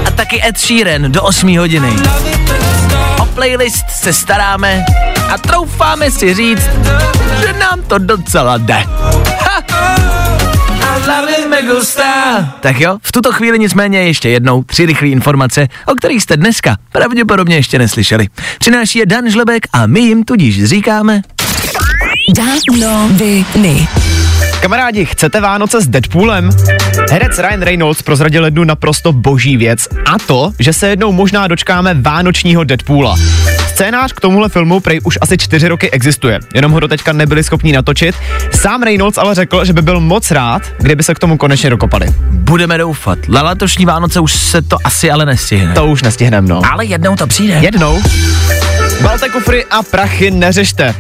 a 0.05 0.11
taky 0.11 0.41
Ed 0.47 0.59
Sheeran 0.59 1.11
do 1.11 1.23
8 1.23 1.57
hodiny. 1.57 1.93
O 3.19 3.25
playlist 3.25 3.85
se 3.89 4.13
staráme 4.13 4.85
a 5.33 5.37
troufáme 5.37 6.11
si 6.11 6.33
říct, 6.33 6.69
že 7.41 7.53
nám 7.53 7.81
to 7.87 7.97
docela 7.97 8.57
jde. 8.57 8.83
Tak 12.59 12.79
jo, 12.79 12.97
v 13.01 13.11
tuto 13.11 13.31
chvíli 13.31 13.59
nicméně 13.59 14.03
ještě 14.03 14.29
jednou 14.29 14.63
tři 14.63 14.85
rychlé 14.85 15.07
informace, 15.07 15.67
o 15.85 15.95
kterých 15.95 16.23
jste 16.23 16.37
dneska 16.37 16.77
pravděpodobně 16.91 17.55
ještě 17.55 17.79
neslyšeli. 17.79 18.27
Přináší 18.59 18.99
je 18.99 19.05
Dan 19.05 19.29
Žlebek 19.29 19.67
a 19.73 19.87
my 19.87 19.99
jim 19.99 20.23
tudíž 20.23 20.63
říkáme 20.63 21.21
Danoviny. 22.35 23.87
Kamarádi, 24.61 25.05
chcete 25.05 25.41
Vánoce 25.41 25.81
s 25.81 25.87
Deadpoolem? 25.87 26.49
Herec 27.11 27.39
Ryan 27.39 27.61
Reynolds 27.61 28.01
prozradil 28.01 28.45
jednu 28.45 28.63
naprosto 28.63 29.13
boží 29.13 29.57
věc 29.57 29.87
a 30.05 30.17
to, 30.27 30.51
že 30.59 30.73
se 30.73 30.89
jednou 30.89 31.11
možná 31.11 31.47
dočkáme 31.47 31.93
vánočního 31.93 32.63
Deadpoola. 32.63 33.15
Scénář 33.67 34.13
k 34.13 34.19
tomuhle 34.19 34.49
filmu 34.49 34.79
prej 34.79 34.99
už 35.03 35.17
asi 35.21 35.37
čtyři 35.37 35.67
roky 35.67 35.91
existuje, 35.91 36.39
jenom 36.55 36.71
ho 36.71 36.79
doteďka 36.79 37.13
nebyli 37.13 37.43
schopni 37.43 37.73
natočit. 37.73 38.15
Sám 38.55 38.83
Reynolds 38.83 39.17
ale 39.17 39.35
řekl, 39.35 39.65
že 39.65 39.73
by 39.73 39.81
byl 39.81 39.99
moc 39.99 40.31
rád, 40.31 40.61
kdyby 40.77 41.03
se 41.03 41.15
k 41.15 41.19
tomu 41.19 41.37
konečně 41.37 41.69
dokopali. 41.69 42.07
Budeme 42.31 42.77
doufat. 42.77 43.19
Na 43.27 43.43
letošní 43.43 43.85
Vánoce 43.85 44.19
už 44.19 44.33
se 44.33 44.61
to 44.61 44.77
asi 44.83 45.11
ale 45.11 45.25
nestihne. 45.25 45.73
To 45.73 45.85
už 45.85 46.03
nestihneme, 46.03 46.47
no. 46.47 46.61
Ale 46.71 46.85
jednou 46.85 47.15
to 47.15 47.27
přijde. 47.27 47.53
Jednou. 47.53 48.01
Balte 49.01 49.29
kufry 49.29 49.65
a 49.65 49.83
prachy 49.83 50.31
neřešte. 50.31 50.95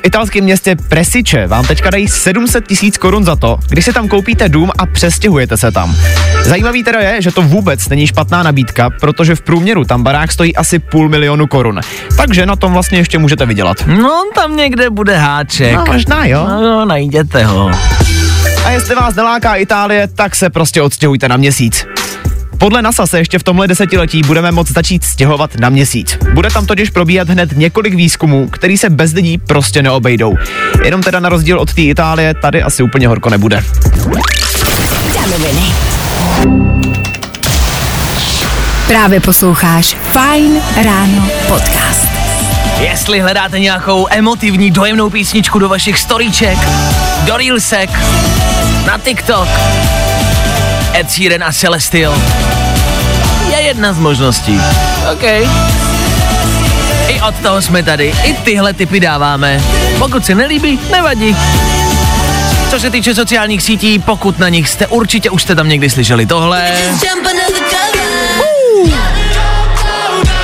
V 0.00 0.06
italském 0.06 0.44
městě 0.44 0.76
Presiče 0.88 1.46
vám 1.46 1.66
teďka 1.66 1.90
dají 1.90 2.08
700 2.08 2.66
tisíc 2.66 2.98
korun 2.98 3.24
za 3.24 3.36
to, 3.36 3.58
když 3.68 3.84
si 3.84 3.92
tam 3.92 4.08
koupíte 4.08 4.48
dům 4.48 4.70
a 4.78 4.86
přestěhujete 4.86 5.56
se 5.56 5.72
tam. 5.72 5.96
Zajímavý 6.44 6.84
teda 6.84 7.00
je, 7.00 7.22
že 7.22 7.30
to 7.30 7.42
vůbec 7.42 7.88
není 7.88 8.06
špatná 8.06 8.42
nabídka, 8.42 8.90
protože 9.00 9.34
v 9.34 9.40
průměru 9.40 9.84
tam 9.84 10.02
barák 10.02 10.32
stojí 10.32 10.56
asi 10.56 10.78
půl 10.78 11.08
milionu 11.08 11.46
korun. 11.46 11.80
Takže 12.16 12.46
na 12.46 12.56
tom 12.56 12.72
vlastně 12.72 12.98
ještě 12.98 13.18
můžete 13.18 13.46
vydělat. 13.46 13.76
No, 13.86 14.22
tam 14.34 14.56
někde 14.56 14.90
bude 14.90 15.16
háček. 15.16 15.74
No, 15.74 15.84
možná 15.86 16.26
jo. 16.26 16.46
No, 16.46 16.84
najděte 16.84 17.44
ho. 17.44 17.70
A 18.64 18.70
jestli 18.70 18.94
vás 18.94 19.14
neláká 19.14 19.54
Itálie, 19.54 20.08
tak 20.08 20.36
se 20.36 20.50
prostě 20.50 20.82
odstěhujte 20.82 21.28
na 21.28 21.36
měsíc. 21.36 21.86
Podle 22.60 22.82
NASA 22.82 23.06
se 23.06 23.18
ještě 23.18 23.38
v 23.38 23.42
tomhle 23.42 23.68
desetiletí 23.68 24.22
budeme 24.26 24.52
moct 24.52 24.70
začít 24.70 25.04
stěhovat 25.04 25.54
na 25.60 25.68
měsíc. 25.68 26.18
Bude 26.34 26.50
tam 26.50 26.66
totiž 26.66 26.90
probíhat 26.90 27.28
hned 27.28 27.56
několik 27.56 27.94
výzkumů, 27.94 28.48
který 28.48 28.78
se 28.78 28.90
bez 28.90 29.12
lidí 29.12 29.38
prostě 29.38 29.82
neobejdou. 29.82 30.34
Jenom 30.84 31.02
teda 31.02 31.20
na 31.20 31.28
rozdíl 31.28 31.58
od 31.58 31.74
té 31.74 31.82
Itálie, 31.82 32.34
tady 32.34 32.62
asi 32.62 32.82
úplně 32.82 33.08
horko 33.08 33.30
nebude. 33.30 33.64
Právě 38.86 39.20
posloucháš 39.20 39.96
Fine 40.12 40.60
Ráno 40.84 41.28
podcast. 41.48 42.08
Jestli 42.80 43.20
hledáte 43.20 43.60
nějakou 43.60 44.06
emotivní, 44.10 44.70
dojemnou 44.70 45.10
písničku 45.10 45.58
do 45.58 45.68
vašich 45.68 45.98
storíček, 45.98 46.58
do 47.26 47.36
Reelsek, 47.36 47.90
na 48.86 48.98
TikTok, 48.98 49.48
Ed 50.92 51.10
Sheeran 51.10 51.44
a 51.44 51.52
Celestial 51.52 52.14
je 53.50 53.60
jedna 53.60 53.92
z 53.92 53.98
možností. 53.98 54.60
OK. 55.12 55.22
I 57.08 57.20
od 57.20 57.34
toho 57.34 57.62
jsme 57.62 57.82
tady, 57.82 58.14
i 58.24 58.34
tyhle 58.34 58.72
typy 58.72 59.00
dáváme. 59.00 59.62
Pokud 59.98 60.26
se 60.26 60.34
nelíbí, 60.34 60.78
nevadí. 60.90 61.36
Co 62.70 62.80
se 62.80 62.90
týče 62.90 63.14
sociálních 63.14 63.62
sítí, 63.62 63.98
pokud 63.98 64.38
na 64.38 64.48
nich 64.48 64.68
jste, 64.68 64.86
určitě 64.86 65.30
už 65.30 65.42
jste 65.42 65.54
tam 65.54 65.68
někdy 65.68 65.90
slyšeli 65.90 66.26
tohle. 66.26 66.72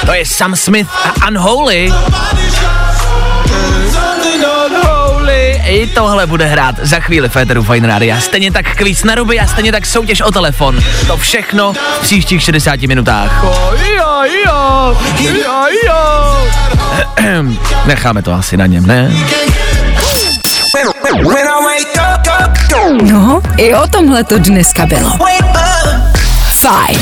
To 0.06 0.12
je 0.12 0.26
Sam 0.26 0.56
Smith 0.56 0.88
a 1.04 1.28
Unholy. 1.28 1.92
I 5.66 5.86
tohle 5.86 6.26
bude 6.26 6.46
hrát 6.46 6.74
za 6.82 7.00
chvíli 7.00 7.28
Féteru 7.28 7.62
Fine 7.62 7.88
Radio. 7.88 8.20
Stejně 8.20 8.52
tak 8.52 8.76
kvíz 8.76 9.04
na 9.04 9.14
ruby 9.14 9.40
a 9.40 9.46
stejně 9.46 9.72
tak 9.72 9.86
soutěž 9.86 10.20
o 10.20 10.30
telefon. 10.30 10.80
To 11.06 11.16
všechno 11.16 11.72
v 11.72 12.00
příštích 12.02 12.42
60 12.42 12.80
minutách. 12.80 13.44
Jo, 13.44 14.22
jo, 14.44 14.96
jo, 15.44 15.66
jo. 15.86 16.48
Necháme 17.86 18.22
to 18.22 18.32
asi 18.32 18.56
na 18.56 18.66
něm, 18.66 18.86
ne? 18.86 19.10
No, 23.02 23.40
i 23.56 23.74
o 23.74 23.86
tomhle 23.86 24.24
to 24.24 24.38
dneska 24.38 24.86
bylo. 24.86 25.18
Fajn. 26.52 26.98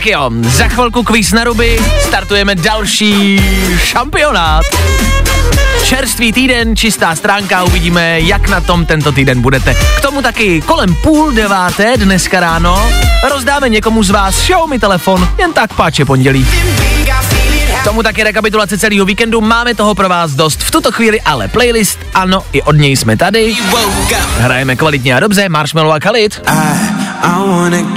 Tak 0.00 0.06
jo, 0.06 0.30
za 0.42 0.68
chvilku 0.68 1.02
kvíz 1.02 1.32
na 1.32 1.44
ruby, 1.44 1.78
startujeme 2.00 2.54
další 2.54 3.40
šampionát. 3.84 4.64
Čerstvý 5.84 6.32
týden, 6.32 6.76
čistá 6.76 7.16
stránka, 7.16 7.62
uvidíme, 7.62 8.20
jak 8.20 8.48
na 8.48 8.60
tom 8.60 8.86
tento 8.86 9.12
týden 9.12 9.42
budete. 9.42 9.74
K 9.74 10.00
tomu 10.00 10.22
taky 10.22 10.60
kolem 10.60 10.94
půl 10.94 11.32
deváté 11.32 11.96
dneska 11.96 12.40
ráno 12.40 12.90
rozdáme 13.30 13.68
někomu 13.68 14.02
z 14.02 14.10
vás 14.10 14.34
Xiaomi 14.42 14.78
telefon, 14.78 15.28
jen 15.38 15.52
tak 15.52 15.74
páče 15.74 16.04
pondělí. 16.04 16.46
K 17.80 17.84
tomu 17.84 18.02
taky 18.02 18.22
rekapitulace 18.22 18.78
celého 18.78 19.06
víkendu, 19.06 19.40
máme 19.40 19.74
toho 19.74 19.94
pro 19.94 20.08
vás 20.08 20.32
dost. 20.32 20.62
V 20.62 20.70
tuto 20.70 20.92
chvíli 20.92 21.20
ale 21.20 21.48
playlist, 21.48 21.98
ano, 22.14 22.42
i 22.52 22.62
od 22.62 22.76
něj 22.76 22.96
jsme 22.96 23.16
tady. 23.16 23.56
Hrajeme 24.38 24.76
kvalitně 24.76 25.16
a 25.16 25.20
dobře, 25.20 25.48
Marshmallow 25.48 25.92
a 25.92 26.00
Khalid. 26.00 26.42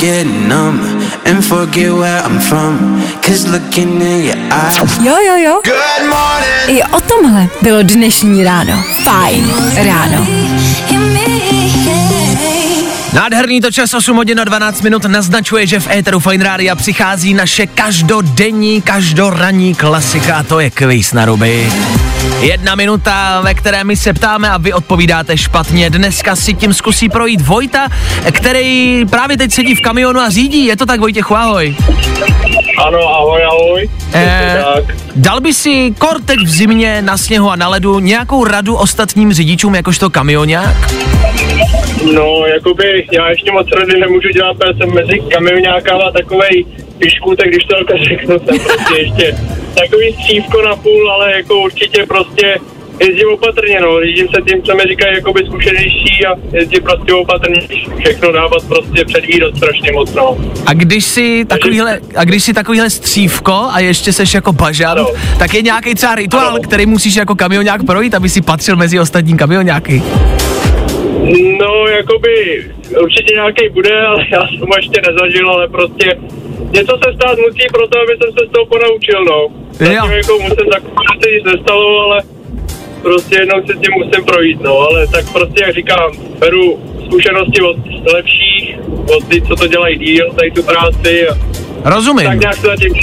I 0.02 0.26
numb 0.48 0.93
and 1.26 1.44
forget 1.46 1.92
where 1.94 2.22
I'm 2.24 2.40
from. 2.40 3.02
Cause 3.22 3.48
looking 3.48 4.02
in 4.02 4.24
your 4.26 4.38
eyes. 4.52 4.78
Jo, 5.04 5.16
jo, 5.28 5.36
jo. 5.38 5.62
Good 5.64 6.10
morning. 6.10 6.80
I 6.80 6.84
o 6.84 7.02
tomhle 7.02 7.48
bylo 7.62 7.84
dnešní 7.84 8.44
ráno. 8.44 8.84
Fajn 9.04 9.52
ráno. 9.76 10.28
Nádherný 13.14 13.62
to 13.62 13.72
čas 13.72 13.94
8 13.94 14.18
hodin 14.18 14.40
a 14.40 14.44
12 14.44 14.82
minut 14.82 15.06
naznačuje, 15.06 15.68
že 15.68 15.80
v 15.80 15.90
éteru 15.90 16.20
Fine 16.20 16.44
Rádia 16.44 16.76
přichází 16.76 17.34
naše 17.34 17.68
každodenní, 17.68 18.82
každoranní 18.82 19.76
klasika 19.76 20.36
a 20.36 20.44
to 20.44 20.60
je 20.60 20.70
kvíz 20.70 21.14
na 21.14 21.26
ruby. 21.26 21.72
Jedna 22.40 22.76
minuta, 22.76 23.42
ve 23.42 23.54
které 23.54 23.84
my 23.84 23.96
se 23.98 24.14
ptáme 24.14 24.50
a 24.50 24.58
vy 24.58 24.74
odpovídáte 24.74 25.38
špatně. 25.38 25.90
Dneska 25.90 26.36
si 26.36 26.54
tím 26.54 26.74
zkusí 26.74 27.10
projít 27.10 27.42
Vojta, 27.42 27.88
který 28.32 29.06
právě 29.10 29.38
teď 29.38 29.52
sedí 29.52 29.76
v 29.76 29.82
kamionu 29.82 30.20
a 30.20 30.30
řídí. 30.30 30.66
Je 30.66 30.78
to 30.78 30.86
tak, 30.86 31.00
Vojtěchu, 31.00 31.36
ahoj. 31.36 31.76
Ano, 32.78 33.00
ahoj, 33.00 33.44
ahoj. 33.44 33.90
Eh, 34.14 34.64
tak. 34.64 34.96
dal 35.16 35.42
by 35.42 35.54
si 35.54 35.94
kor 35.98 36.22
teď 36.26 36.40
v 36.40 36.50
zimě 36.50 37.02
na 37.02 37.18
sněhu 37.18 37.50
a 37.50 37.56
na 37.56 37.68
ledu 37.68 38.00
nějakou 38.00 38.44
radu 38.44 38.76
ostatním 38.76 39.34
řidičům 39.34 39.76
jakožto 39.76 40.10
kamionák? 40.10 40.76
No, 42.14 42.46
jakoby 42.46 43.08
já 43.12 43.30
ještě 43.30 43.52
moc 43.52 43.68
rady 43.72 44.00
nemůžu 44.00 44.30
dělat, 44.30 44.58
protože 44.58 44.78
jsem 44.78 44.94
mezi 44.94 45.20
kamionákama 45.20 46.12
takovej 46.12 46.66
piškůtek, 46.98 47.48
když 47.48 47.64
to 47.64 47.76
řeknu, 48.10 48.40
jsem 48.40 48.60
prostě 48.60 49.02
ještě 49.02 49.38
takový 49.74 50.14
střívko 50.14 50.62
na 50.62 50.76
půl, 50.76 51.12
ale 51.12 51.34
jako 51.34 51.62
určitě 51.62 52.06
prostě 52.08 52.58
jezdím 53.00 53.28
opatrně, 53.34 53.80
no, 53.82 54.02
řídím 54.06 54.28
se 54.36 54.42
tím, 54.48 54.64
co 54.64 54.76
mi 54.76 54.84
říkají 54.90 55.16
jakoby 55.16 55.42
zkušenější 55.46 56.26
a 56.26 56.56
jezdím 56.58 56.84
prostě 56.84 57.14
opatrně, 57.14 57.62
všechno 58.00 58.32
dávat 58.32 58.68
prostě 58.68 59.06
předvídat 59.06 59.58
strašně 59.58 59.92
moc, 59.92 60.14
no. 60.14 60.38
A 60.66 60.74
když 60.74 61.06
si 61.06 61.46
takovýhle, 61.46 62.00
a 62.16 62.24
když 62.24 62.44
si 62.44 62.54
takovýhle 62.54 62.90
střívko 62.90 63.54
a 63.72 63.80
ještě 63.80 64.14
seš 64.14 64.34
jako 64.34 64.54
bažant, 64.54 65.00
Ano. 65.00 65.10
tak 65.40 65.54
je 65.54 65.62
nějaký 65.62 65.96
třeba 65.96 66.16
rituál, 66.16 66.48
Ano. 66.48 66.60
který 66.64 66.86
musíš 66.86 67.16
jako 67.16 67.36
kamionák 67.36 67.86
projít, 67.86 68.14
aby 68.14 68.30
si 68.30 68.42
patřil 68.42 68.76
mezi 68.76 69.00
ostatní 69.00 69.38
kamionáky. 69.38 70.04
No, 71.60 71.88
jakoby 71.88 72.66
určitě 73.04 73.34
nějaký 73.34 73.70
bude, 73.70 74.02
ale 74.08 74.26
já 74.32 74.48
jsem 74.48 74.60
ho 74.60 74.76
ještě 74.78 75.02
nezažil, 75.12 75.50
ale 75.50 75.68
prostě 75.68 76.18
něco 76.72 76.98
se 77.04 77.14
stát 77.16 77.38
musí 77.38 77.68
proto, 77.74 78.00
aby 78.00 78.14
jsem 78.18 78.32
se 78.38 78.46
z 78.50 78.52
toho 78.54 78.66
ponaučil, 78.66 79.26
no. 79.26 79.40
Jo. 79.80 80.02
Zatím 80.02 80.12
jako 80.18 80.34
musím 80.40 80.70
takové 80.74 80.92
se 81.24 81.32
nic 81.32 81.44
nestalo, 81.44 82.00
ale 82.00 82.22
prostě 83.04 83.36
jednou 83.36 83.58
se 83.68 83.74
s 83.74 83.80
tím 83.82 83.92
musím 84.06 84.26
projít, 84.26 84.60
no, 84.62 84.78
ale 84.80 85.08
tak 85.08 85.32
prostě, 85.32 85.64
jak 85.66 85.76
říkám, 85.76 86.12
beru 86.40 86.80
zkušenosti 87.06 87.62
od 87.62 87.78
lepších, 88.14 88.76
od 89.18 89.30
lidí, 89.30 89.48
co 89.48 89.56
to 89.56 89.68
dělají 89.68 89.98
díl, 90.00 90.26
tady 90.36 90.52
tu 90.52 90.64
práci 90.64 91.28
a 91.30 91.34
Rozumím. 91.90 92.26
tak 92.28 92.40
nějak 92.40 92.56
se 92.56 92.68
zatím 92.68 92.94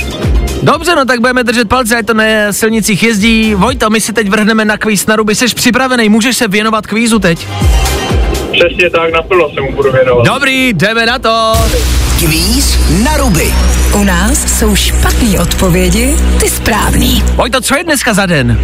Dobře, 0.62 0.96
no 0.96 1.04
tak 1.04 1.20
budeme 1.20 1.44
držet 1.44 1.68
palce, 1.68 1.96
ať 1.96 2.06
to 2.06 2.14
na 2.14 2.24
silnicích 2.50 3.02
jezdí. 3.02 3.54
Vojto, 3.54 3.90
my 3.90 4.00
si 4.00 4.12
teď 4.12 4.28
vrhneme 4.28 4.64
na 4.64 4.78
kvíz 4.78 5.06
na 5.06 5.16
ruby. 5.16 5.34
Jsi 5.34 5.54
připravený, 5.54 6.08
můžeš 6.08 6.36
se 6.36 6.48
věnovat 6.48 6.86
kvízu 6.86 7.18
teď? 7.18 7.46
přesně 8.52 8.90
tak 8.90 9.12
naplno 9.12 9.50
se 9.54 9.60
mu 9.60 9.72
budu 9.72 9.92
věnovat. 9.92 10.26
Dobrý, 10.26 10.72
jdeme 10.72 11.06
na 11.06 11.18
to. 11.18 11.52
Kvíz 12.18 12.78
na 13.04 13.16
ruby. 13.16 13.54
U 13.94 14.04
nás 14.04 14.58
jsou 14.58 14.76
špatné 14.76 15.40
odpovědi, 15.40 16.16
ty 16.40 16.48
správný. 16.48 17.22
Vojto, 17.34 17.60
co 17.60 17.76
je 17.76 17.84
dneska 17.84 18.14
za 18.14 18.26
den? 18.26 18.60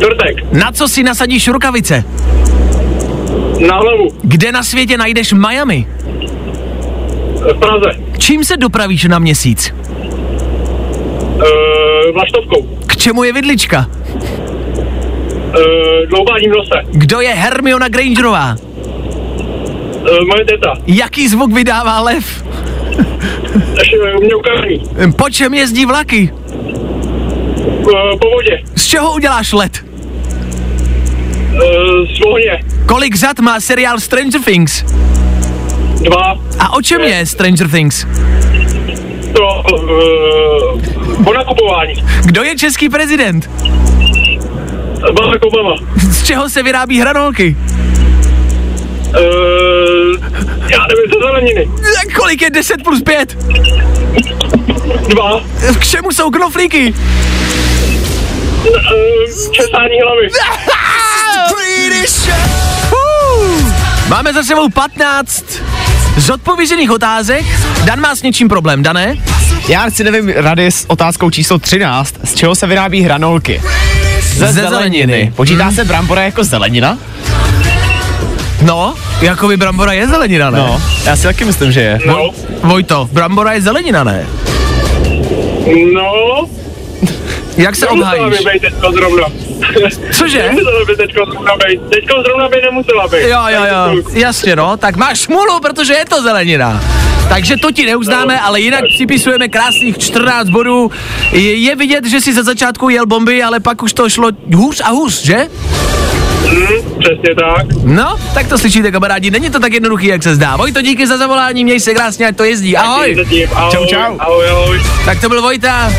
Čtvrtek, 0.00 0.52
Na 0.52 0.72
co 0.72 0.88
si 0.88 1.02
nasadíš 1.02 1.48
rukavice? 1.48 2.04
na 3.68 3.76
hlavu, 3.76 4.08
Kde 4.22 4.52
na 4.52 4.62
světě 4.62 4.96
najdeš 4.96 5.32
Miami? 5.32 5.86
v 7.54 7.58
Praze, 7.58 8.00
Čím 8.18 8.44
se 8.44 8.56
dopravíš 8.56 9.04
na 9.04 9.18
měsíc? 9.18 9.74
e, 12.08 12.12
vlaštovkou, 12.12 12.62
K 12.86 12.96
čemu 12.96 13.24
je 13.24 13.32
vidlička? 13.32 13.86
e, 15.54 16.06
dloubáním 16.06 16.50
nose, 16.50 16.80
Kdo 16.90 17.20
je 17.20 17.28
Hermiona 17.34 17.88
Grangerová? 17.88 18.56
e, 18.56 20.24
moje 20.24 20.44
teta, 20.44 20.72
Jaký 20.86 21.28
zvuk 21.28 21.52
vydává 21.52 22.00
lev? 22.00 22.44
Mě 24.20 24.34
ukáží. 24.34 24.82
Po 25.16 25.30
čem 25.30 25.54
jezdí 25.54 25.86
vlaky? 25.86 26.30
E, 27.80 28.16
po 28.18 28.30
vodě, 28.30 28.62
Z 28.74 28.84
čeho 28.86 29.12
uděláš 29.14 29.52
let? 29.52 29.89
E, 31.54 31.58
z 32.16 32.20
ohně, 32.26 32.60
Kolik 32.86 33.14
řad 33.16 33.38
má 33.40 33.60
seriál 33.60 34.00
Stranger 34.00 34.40
Things? 34.40 34.84
dva, 36.02 36.38
A 36.58 36.72
o 36.72 36.82
čem 36.82 37.00
je 37.00 37.26
Stranger 37.26 37.68
Things? 37.68 38.06
to, 39.34 39.62
e, 41.18 41.24
po 41.24 41.32
nakupování, 41.32 42.04
Kdo 42.24 42.42
je 42.42 42.56
český 42.56 42.88
prezident? 42.88 43.50
Barack 45.12 45.44
Obama, 45.44 45.76
Z 46.10 46.22
čeho 46.26 46.48
se 46.48 46.62
vyrábí 46.62 47.00
hranolky? 47.00 47.56
e, 49.16 49.20
já 50.72 50.86
nevím, 50.86 51.10
co 51.12 51.18
zeleniny, 51.26 51.70
Kolik 52.16 52.42
je 52.42 52.50
10 52.50 52.82
plus 52.82 53.02
5? 53.02 53.38
dva, 55.08 55.40
K 55.80 55.84
čemu 55.86 56.10
jsou 56.12 56.30
knoflíky? 56.30 56.94
e, 58.66 59.50
česání 59.52 60.00
hlavy, 60.04 60.28
Uh, 62.92 63.72
Máme 64.08 64.32
za 64.32 64.42
sebou 64.42 64.68
15 64.68 65.44
zodpovězených 66.16 66.90
otázek. 66.90 67.44
Dan 67.84 68.00
má 68.00 68.14
s 68.14 68.22
něčím 68.22 68.48
problém, 68.48 68.82
Dané? 68.82 69.16
Já 69.68 69.90
si 69.90 70.04
nevím 70.04 70.28
rady 70.28 70.66
s 70.66 70.84
otázkou 70.88 71.30
číslo 71.30 71.58
13, 71.58 72.14
z 72.24 72.34
čeho 72.34 72.54
se 72.54 72.66
vyrábí 72.66 73.02
hranolky. 73.02 73.62
Ze, 74.22 74.46
Ze 74.52 74.60
zeleniny. 74.60 75.32
Počítá 75.36 75.72
se 75.72 75.84
brambora 75.84 76.22
jako 76.22 76.44
zelenina? 76.44 76.98
No, 78.62 78.94
jako 79.20 79.48
by 79.48 79.56
brambora 79.56 79.92
je 79.92 80.08
zelenina, 80.08 80.50
ne? 80.50 80.58
No, 80.58 80.82
já 81.04 81.16
si 81.16 81.22
taky 81.22 81.44
myslím, 81.44 81.72
že 81.72 81.80
je. 81.80 81.98
no, 82.06 82.30
Vojto, 82.62 83.08
brambora 83.12 83.52
je 83.52 83.60
zelenina, 83.62 84.04
ne? 84.04 84.26
no, 85.94 86.46
Jak 87.56 87.76
se 87.76 87.86
nemusela 87.86 88.26
obhájíš? 88.26 88.44
Cože? 90.12 90.50
Teďko 90.96 91.24
zrovna 91.26 91.52
být, 91.56 91.80
teďko 91.90 92.22
zrovna 92.22 92.48
by 92.48 92.56
nemusela 92.62 93.08
být. 93.08 93.20
Jo, 93.22 93.40
jo, 93.48 93.60
jo, 93.70 94.02
jasně 94.12 94.56
no, 94.56 94.76
tak 94.76 94.96
máš 94.96 95.20
smůlu, 95.20 95.60
protože 95.60 95.92
je 95.92 96.04
to 96.04 96.22
zelenina. 96.22 96.80
Takže 97.28 97.56
to 97.56 97.72
ti 97.72 97.86
neuznáme, 97.86 98.40
ale 98.40 98.60
jinak 98.60 98.80
připisujeme 98.94 99.48
krásných 99.48 99.98
14 99.98 100.48
bodů. 100.48 100.90
Je, 101.32 101.54
je 101.54 101.76
vidět, 101.76 102.06
že 102.06 102.20
si 102.20 102.34
za 102.34 102.42
začátku 102.42 102.88
jel 102.88 103.06
bomby, 103.06 103.42
ale 103.42 103.60
pak 103.60 103.82
už 103.82 103.92
to 103.92 104.08
šlo 104.10 104.28
hůř 104.54 104.80
a 104.84 104.88
hůř, 104.90 105.22
že? 105.24 105.36
Hm, 106.46 106.98
přesně 106.98 107.34
tak. 107.34 107.66
No, 107.84 108.16
tak 108.34 108.48
to 108.48 108.58
slyšíte, 108.58 108.92
kamarádi, 108.92 109.30
není 109.30 109.50
to 109.50 109.60
tak 109.60 109.72
jednoduchý, 109.72 110.06
jak 110.06 110.22
se 110.22 110.34
zdá. 110.34 110.56
Vojto, 110.56 110.82
díky 110.82 111.06
za 111.06 111.16
zavolání, 111.16 111.64
měj 111.64 111.80
se 111.80 111.94
krásně, 111.94 112.26
ať 112.26 112.36
to 112.36 112.44
jezdí. 112.44 112.76
Ahoj. 112.76 113.14
Zatím, 113.14 113.48
ahoj, 113.54 113.72
Čau, 113.72 113.86
čau. 113.86 114.16
Ahoj, 114.18 114.48
ahoj. 114.48 114.80
Tak 115.04 115.20
to 115.20 115.28
byl 115.28 115.42
Vojta. 115.42 115.92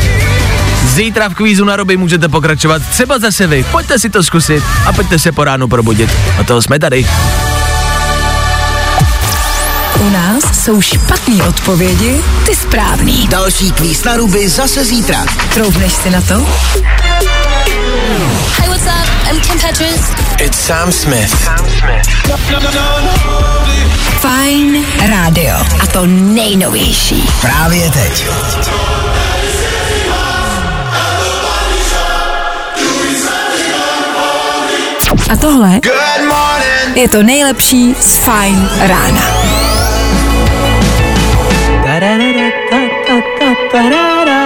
Zítra 0.92 1.28
v 1.28 1.34
kvízu 1.34 1.64
na 1.64 1.76
roby 1.76 1.96
můžete 1.96 2.28
pokračovat 2.28 2.82
třeba 2.90 3.18
zase 3.18 3.46
vy. 3.46 3.64
Pojďte 3.70 3.98
si 3.98 4.10
to 4.10 4.22
zkusit 4.22 4.64
a 4.86 4.92
pojďte 4.92 5.18
se 5.18 5.32
po 5.32 5.44
ránu 5.44 5.68
probudit. 5.68 6.10
A 6.40 6.44
toho 6.44 6.62
jsme 6.62 6.78
tady. 6.78 7.06
U 10.00 10.10
nás 10.10 10.64
jsou 10.64 10.80
špatný 10.80 11.42
odpovědi, 11.42 12.20
ty 12.46 12.54
správný. 12.54 13.28
Další 13.28 13.72
kvíz 13.72 14.04
na 14.04 14.16
ruby 14.16 14.48
zase 14.48 14.84
zítra. 14.84 15.26
Troubneš 15.54 15.92
si 15.92 16.10
na 16.10 16.20
to? 16.20 16.34
Hey, 18.58 18.68
what's 18.68 18.86
up? 18.86 19.30
I'm 19.30 19.40
Kim 19.40 19.58
Petras. 19.60 20.12
It's 20.40 20.58
Sam 20.66 20.92
Smith. 20.92 21.50
Fajn 24.20 24.84
rádio. 25.10 25.56
A 25.80 25.86
to 25.86 26.06
nejnovější. 26.06 27.28
Právě 27.40 27.90
teď. 27.90 28.26
A 35.32 35.36
tohle 35.36 35.80
je 36.94 37.08
to 37.08 37.22
nejlepší 37.22 37.94
z 38.00 38.16
Fajn 38.16 38.68
rána. 38.80 39.22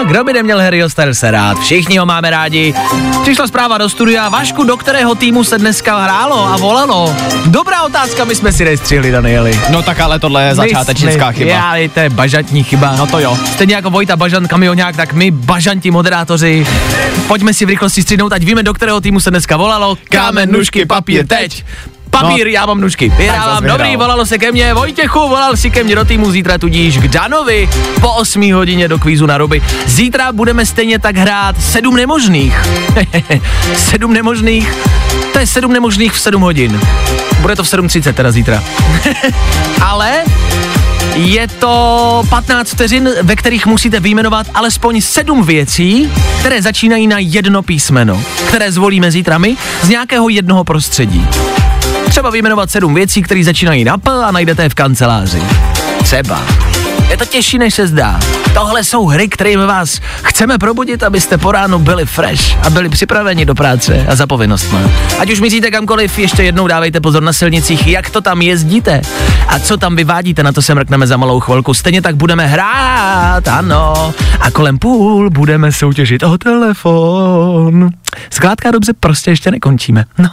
Kdo 0.04 0.24
by 0.24 0.32
neměl 0.32 0.58
Harryho 0.58 0.90
Stylese 0.90 1.30
rád? 1.30 1.58
Všichni 1.58 1.98
ho 1.98 2.06
máme 2.06 2.30
rádi. 2.30 2.74
Přišla 3.22 3.46
zpráva 3.46 3.78
do 3.78 3.88
studia. 3.88 4.28
Vašku, 4.28 4.64
do 4.64 4.76
kterého 4.76 5.14
týmu 5.14 5.44
se 5.44 5.58
dneska 5.58 6.02
hrálo 6.02 6.46
a 6.46 6.56
volalo? 6.56 7.16
Dobrá 7.46 7.82
otázka, 7.82 8.24
my 8.24 8.34
jsme 8.34 8.52
si 8.52 8.64
nestřihli, 8.64 9.10
Danieli. 9.10 9.60
No 9.70 9.82
tak 9.82 10.00
ale 10.00 10.18
tohle 10.18 10.44
je 10.44 10.54
začátečnická 10.54 11.32
chyba. 11.32 11.50
Já, 11.50 11.88
to 11.94 12.00
je 12.00 12.10
bažantní 12.10 12.64
chyba. 12.64 12.96
No 12.96 13.06
to 13.06 13.18
jo. 13.18 13.38
Stejně 13.52 13.74
jako 13.74 13.90
Vojta 13.90 14.16
Bažant, 14.16 14.48
kamionák, 14.48 14.96
tak 14.96 15.12
my 15.12 15.30
bažanti 15.30 15.90
moderátoři. 15.90 16.66
Pojďme 17.28 17.54
si 17.54 17.64
v 17.64 17.68
rychlosti 17.68 18.02
střídnout, 18.02 18.32
ať 18.32 18.42
víme, 18.42 18.62
do 18.62 18.74
kterého 18.74 19.00
týmu 19.00 19.20
se 19.20 19.30
dneska 19.30 19.56
volalo. 19.56 19.98
Kámen, 20.10 20.52
nůžky, 20.52 20.86
papír, 20.86 21.26
teď. 21.26 21.64
Papír, 22.20 22.46
No. 22.46 22.52
já 22.52 22.66
mám 22.66 22.80
nůžky. 22.80 23.08
Vyhrávám, 23.08 23.64
dobrý, 23.64 23.96
volalo 23.96 24.26
se 24.26 24.38
ke 24.38 24.52
mně. 24.52 24.74
Vojtěchu, 24.74 25.18
volal 25.28 25.56
si 25.56 25.70
ke 25.70 25.84
mně 25.84 25.94
do 25.94 26.04
týmu 26.04 26.30
zítra 26.30 26.58
tudíž 26.58 26.98
k 26.98 27.08
Danovi 27.08 27.68
po 28.00 28.12
8 28.12 28.52
hodině 28.52 28.88
do 28.88 28.98
kvízu 28.98 29.26
na 29.26 29.38
ruby. 29.38 29.62
Zítra 29.86 30.32
budeme 30.32 30.66
stejně 30.66 30.98
tak 30.98 31.16
hrát 31.16 31.62
sedm 31.62 31.96
nemožných. 31.96 32.60
sedm 33.76 34.12
nemožných, 34.12 34.72
to 35.32 35.38
je 35.38 35.46
sedm 35.46 35.72
nemožných 35.72 36.12
v 36.12 36.20
7 36.20 36.42
hodin. 36.42 36.80
Bude 37.40 37.56
to 37.56 37.64
v 37.64 37.66
7.30 37.66 38.12
teda 38.12 38.32
zítra. 38.32 38.62
Ale 39.80 40.12
je 41.14 41.48
to 41.48 42.22
15 42.28 42.70
vteřin, 42.70 43.10
ve 43.22 43.36
kterých 43.36 43.66
musíte 43.66 44.00
vyjmenovat 44.00 44.46
alespoň 44.54 45.00
sedm 45.00 45.42
věcí, 45.44 46.10
které 46.40 46.62
začínají 46.62 47.06
na 47.06 47.18
jedno 47.18 47.62
písmeno, 47.62 48.22
které 48.48 48.72
zvolíme 48.72 49.10
zítra 49.10 49.38
my 49.38 49.56
z 49.82 49.88
nějakého 49.88 50.28
jednoho 50.28 50.64
prostředí. 50.64 51.26
Třeba 52.16 52.30
vyjmenovat 52.30 52.70
sedm 52.70 52.94
věcí, 52.94 53.22
které 53.22 53.44
začínají 53.44 53.84
na 53.84 53.98
P 53.98 54.10
a 54.10 54.30
najdete 54.30 54.62
je 54.62 54.68
v 54.68 54.74
kanceláři. 54.74 55.42
Třeba. 56.02 56.42
Je 57.10 57.16
to 57.16 57.24
těžší, 57.24 57.58
než 57.58 57.74
se 57.74 57.86
zdá. 57.86 58.20
Tohle 58.54 58.84
jsou 58.84 59.06
hry, 59.06 59.28
kterými 59.28 59.66
vás 59.66 60.00
chceme 60.22 60.58
probudit, 60.58 61.02
abyste 61.02 61.38
po 61.38 61.52
ránu 61.52 61.78
byli 61.78 62.06
fresh 62.06 62.66
a 62.66 62.70
byli 62.70 62.88
připraveni 62.88 63.44
do 63.44 63.54
práce 63.54 64.06
a 64.08 64.14
za 64.14 64.26
povinnostmi. 64.26 64.78
Ať 65.18 65.30
už 65.30 65.40
míříte 65.40 65.70
kamkoliv, 65.70 66.18
ještě 66.18 66.42
jednou 66.42 66.66
dávejte 66.66 67.00
pozor 67.00 67.22
na 67.22 67.32
silnicích, 67.32 67.86
jak 67.86 68.10
to 68.10 68.20
tam 68.20 68.42
jezdíte 68.42 69.00
a 69.48 69.58
co 69.58 69.76
tam 69.76 69.96
vyvádíte, 69.96 70.42
na 70.42 70.52
to 70.52 70.62
se 70.62 70.74
mrkneme 70.74 71.06
za 71.06 71.16
malou 71.16 71.40
chvilku. 71.40 71.74
Stejně 71.74 72.02
tak 72.02 72.16
budeme 72.16 72.46
hrát, 72.46 73.48
ano. 73.48 74.14
A 74.40 74.50
kolem 74.50 74.78
půl 74.78 75.30
budeme 75.30 75.72
soutěžit 75.72 76.22
o 76.22 76.38
telefon. 76.38 77.90
Zkrátka 78.30 78.70
dobře, 78.70 78.92
prostě 79.00 79.30
ještě 79.30 79.50
nekončíme. 79.50 80.04
No. 80.18 80.28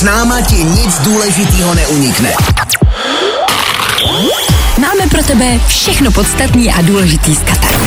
S 0.00 0.02
náma 0.02 0.40
ti 0.40 0.64
nic 0.64 0.98
důležitýho 0.98 1.74
neunikne. 1.74 2.32
Máme 4.78 5.06
pro 5.10 5.22
tebe 5.22 5.60
všechno 5.66 6.10
podstatný 6.10 6.72
a 6.72 6.82
důležitý 6.82 7.34
z 7.34 7.38
Kataru. 7.38 7.84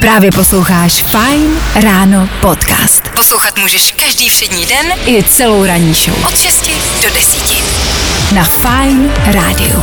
Právě 0.00 0.32
posloucháš 0.32 1.02
Fine 1.02 1.60
Ráno 1.74 2.28
podcast. 2.40 3.02
Poslouchat 3.14 3.58
můžeš 3.58 3.92
každý 4.04 4.28
všední 4.28 4.66
den 4.66 4.86
i 5.06 5.22
celou 5.22 5.64
ranní 5.64 5.94
show. 5.94 6.26
Od 6.28 6.38
6 6.38 6.70
do 7.02 7.10
10. 7.14 7.38
Na 8.34 8.44
Fine 8.44 9.14
Rádiu. 9.24 9.82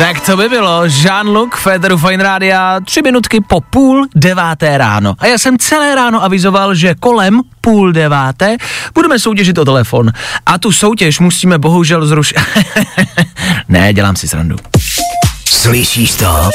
Tak 0.00 0.20
to 0.20 0.36
by 0.36 0.48
bylo 0.48 0.82
Jean-Luc 0.86 1.50
Federu 1.56 1.98
Fine 1.98 2.24
Rádia, 2.24 2.80
tři 2.80 3.02
minutky 3.02 3.40
po 3.40 3.60
půl 3.60 4.06
deváté 4.14 4.78
ráno. 4.78 5.14
A 5.18 5.26
já 5.26 5.38
jsem 5.38 5.58
celé 5.58 5.94
ráno 5.94 6.24
avizoval, 6.24 6.74
že 6.74 6.94
kolem 6.94 7.40
půl 7.60 7.92
deváté 7.92 8.56
budeme 8.94 9.18
soutěžit 9.18 9.58
o 9.58 9.64
telefon. 9.64 10.12
A 10.46 10.58
tu 10.58 10.72
soutěž 10.72 11.20
musíme 11.20 11.58
bohužel 11.58 12.06
zrušit. 12.06 12.36
ne, 13.68 13.92
dělám 13.92 14.16
si 14.16 14.28
srandu. 14.28 14.56
Slyšíš 15.48 16.14
to? 16.14 16.50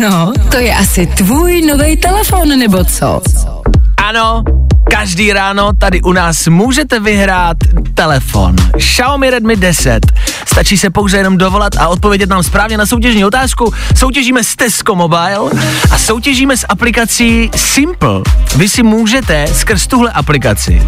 No, 0.00 0.32
to 0.50 0.56
je 0.56 0.74
asi 0.74 1.06
tvůj 1.06 1.62
nový 1.62 1.96
telefon, 1.96 2.48
nebo 2.48 2.84
co? 2.84 3.22
Ano, 3.96 4.44
každý 4.90 5.32
ráno 5.32 5.70
tady 5.78 6.02
u 6.02 6.12
nás 6.12 6.46
můžete 6.46 7.00
vyhrát 7.00 7.56
telefon. 7.94 8.56
Xiaomi 8.76 9.30
Redmi 9.30 9.56
10. 9.56 10.00
Stačí 10.46 10.78
se 10.78 10.90
pouze 10.90 11.16
jenom 11.16 11.38
dovolat 11.38 11.76
a 11.76 11.88
odpovědět 11.88 12.28
nám 12.28 12.42
správně 12.42 12.78
na 12.78 12.86
soutěžní 12.86 13.24
otázku. 13.24 13.74
Soutěžíme 13.96 14.44
s 14.44 14.56
Tesco 14.56 14.94
Mobile 14.94 15.50
a 15.90 15.98
soutěžíme 15.98 16.56
s 16.56 16.66
aplikací 16.68 17.50
Simple. 17.56 18.22
Vy 18.56 18.68
si 18.68 18.82
můžete 18.82 19.46
skrz 19.46 19.86
tuhle 19.86 20.12
aplikaci 20.12 20.82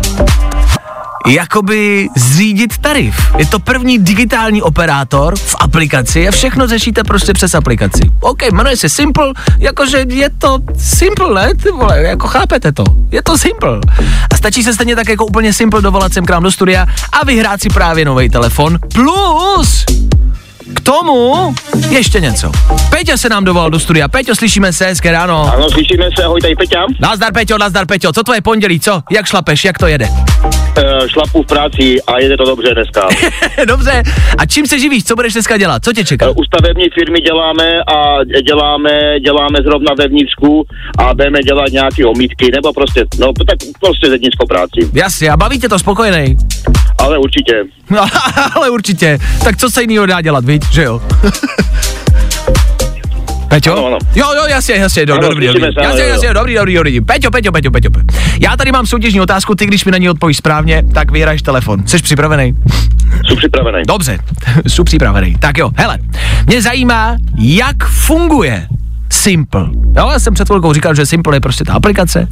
jakoby 1.27 2.09
zřídit 2.17 2.79
tarif. 2.79 3.15
Je 3.39 3.47
to 3.47 3.59
první 3.59 3.99
digitální 3.99 4.63
operátor 4.63 5.37
v 5.37 5.57
aplikaci 5.61 6.29
a 6.29 6.31
všechno 6.31 6.67
řešíte 6.67 7.05
prostě 7.05 7.33
přes 7.33 7.55
aplikaci. 7.55 8.01
OK, 8.21 8.43
jmenuje 8.53 8.77
se 8.77 8.89
Simple, 8.89 9.33
jakože 9.59 10.05
je 10.09 10.31
to 10.39 10.59
Simple, 10.79 11.35
ne? 11.35 11.55
Ty 11.55 11.71
vole, 11.71 12.03
jako 12.03 12.29
chápete 12.29 12.73
to. 12.73 12.85
Je 13.11 13.23
to 13.23 13.39
Simple. 13.39 13.81
A 14.33 14.37
stačí 14.37 14.63
se 14.63 14.75
stejně 14.75 14.97
tak 14.97 15.09
jako 15.09 15.27
úplně 15.27 15.53
Simple 15.53 15.83
dovolat 15.83 16.13
sem 16.13 16.27
k 16.27 16.31
nám 16.31 16.43
do 16.43 16.51
studia 16.51 16.87
a 17.13 17.25
vyhrát 17.25 17.63
si 17.63 17.69
právě 17.69 18.05
nový 18.05 18.31
telefon. 18.31 18.79
Plus 18.95 19.85
k 20.75 20.81
tomu 20.81 21.55
ještě 21.89 22.21
něco. 22.21 22.53
Peťa 22.91 23.17
se 23.17 23.29
nám 23.29 23.45
dovolal 23.45 23.71
do 23.71 23.79
studia. 23.79 24.09
Peťo, 24.09 24.35
slyšíme 24.35 24.73
se, 24.73 24.87
hezké 24.87 25.13
ráno. 25.13 25.53
Ano, 25.55 25.71
slyšíme 25.71 26.05
se, 26.17 26.25
ahoj, 26.25 26.41
tady 26.41 26.57
Peťa. 26.57 26.79
Nazdar 27.01 27.33
Peťo, 27.33 27.59
nazdar 27.59 27.87
Peťo, 27.87 28.13
co 28.13 28.23
tvoje 28.23 28.41
pondělí, 28.41 28.81
co? 28.81 29.03
Jak 29.11 29.27
šlapeš, 29.27 29.65
jak 29.65 29.79
to 29.79 29.87
jede? 29.87 30.09
Šlapu 31.07 31.43
v 31.43 31.47
práci 31.47 32.03
a 32.07 32.19
jede 32.19 32.37
to 32.37 32.45
dobře 32.45 32.75
dneska. 32.75 33.09
Dobře, 33.67 34.03
a 34.39 34.47
čím 34.47 34.67
se 34.67 34.79
živíš, 34.79 35.05
co 35.05 35.15
budeš 35.17 35.33
dneska 35.33 35.57
dělat, 35.57 35.85
co 35.85 35.93
tě 35.93 36.05
čeká? 36.05 36.27
E, 36.27 36.29
U 36.31 36.45
stavební 36.45 36.85
firmy 36.95 37.21
děláme 37.21 37.81
a 37.97 38.25
děláme, 38.49 38.91
děláme 39.21 39.59
zrovna 39.65 39.93
ve 39.99 40.09
vnitřku 40.09 40.67
a 40.99 41.15
budeme 41.15 41.39
dělat 41.39 41.73
nějaké 41.73 42.07
omítky, 42.07 42.51
nebo 42.55 42.73
prostě, 42.73 43.05
no 43.19 43.27
tak 43.49 43.59
prostě 43.81 44.11
zednickou 44.11 44.47
práci. 44.47 44.91
Jasně, 44.93 45.31
a 45.31 45.37
baví 45.37 45.59
tě 45.61 45.69
to 45.69 45.79
spokojený? 45.79 46.37
Ale 46.99 47.19
určitě. 47.19 47.65
No, 47.91 48.07
ale 48.55 48.71
určitě. 48.71 49.19
Tak 49.45 49.57
co 49.57 49.71
se 49.71 49.81
jiného 49.81 50.07
dá 50.07 50.21
dělat, 50.21 50.45
víš, 50.45 50.61
že 50.73 50.83
jo? 50.83 51.01
Peťo? 53.49 53.73
Ano, 53.73 53.87
ano. 53.87 53.99
Jo, 54.15 54.27
jo, 54.37 54.43
jasně, 54.49 54.75
jasně, 54.75 55.07
do, 55.07 55.15
Ano, 55.15 55.29
dobrý, 55.29 55.47
dobrý. 55.47 55.63
se, 55.63 55.69
Jasně, 55.83 56.03
jasně, 56.03 56.35
dobrý, 56.35 56.55
dobrý, 56.55 56.75
dobrý. 56.75 57.01
Peťo, 57.01 57.31
Peťo, 57.31 57.53
Peťo, 57.53 57.71
Peťo. 57.71 57.91
Já 58.41 58.57
tady 58.57 58.73
mám 58.73 58.87
soutěžní 58.87 59.21
otázku, 59.21 59.55
ty 59.55 59.67
když 59.67 59.85
mi 59.85 59.93
na 59.93 59.99
ní 59.99 60.11
odpovíš 60.11 60.37
správně, 60.37 60.83
tak 60.95 61.11
vyhraješ 61.11 61.43
telefon. 61.43 61.87
Jsi 61.87 61.99
připravený? 62.03 62.55
Jsem 63.29 63.37
připravený. 63.37 63.83
Dobře, 63.89 64.19
jsou 64.67 64.85
připravený. 64.85 65.37
Tak 65.41 65.59
jo, 65.59 65.71
hele, 65.77 65.99
mě 66.47 66.63
zajímá, 66.63 67.17
jak 67.39 67.85
funguje 67.89 68.67
Simple. 69.13 69.67
Jo, 69.97 70.09
já 70.13 70.19
jsem 70.19 70.35
před 70.35 70.49
chvilkou 70.49 70.73
říkal, 70.73 70.95
že 70.95 71.07
Simple 71.07 71.37
je 71.37 71.41
prostě 71.41 71.65
ta 71.65 71.73
aplikace, 71.73 72.29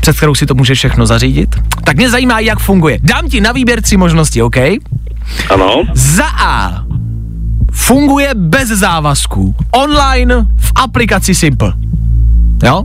před 0.00 0.16
kterou 0.16 0.34
si 0.34 0.46
to 0.46 0.54
můžeš 0.54 0.78
všechno 0.78 1.06
zařídit. 1.06 1.48
Tak 1.84 1.96
mě 1.96 2.10
zajímá, 2.10 2.40
jak 2.40 2.58
funguje. 2.58 2.98
Dám 3.02 3.28
ti 3.28 3.40
na 3.40 3.52
výběr 3.52 3.82
tři 3.82 3.96
možnosti, 3.96 4.42
OK? 4.42 4.56
Ano. 5.50 5.82
Za 5.94 6.26
A 6.26 6.82
funguje 7.70 8.30
bez 8.34 8.68
závazků. 8.68 9.54
Online 9.70 10.46
v 10.56 10.72
aplikaci 10.74 11.34
Simple. 11.34 11.72
Jo? 12.64 12.82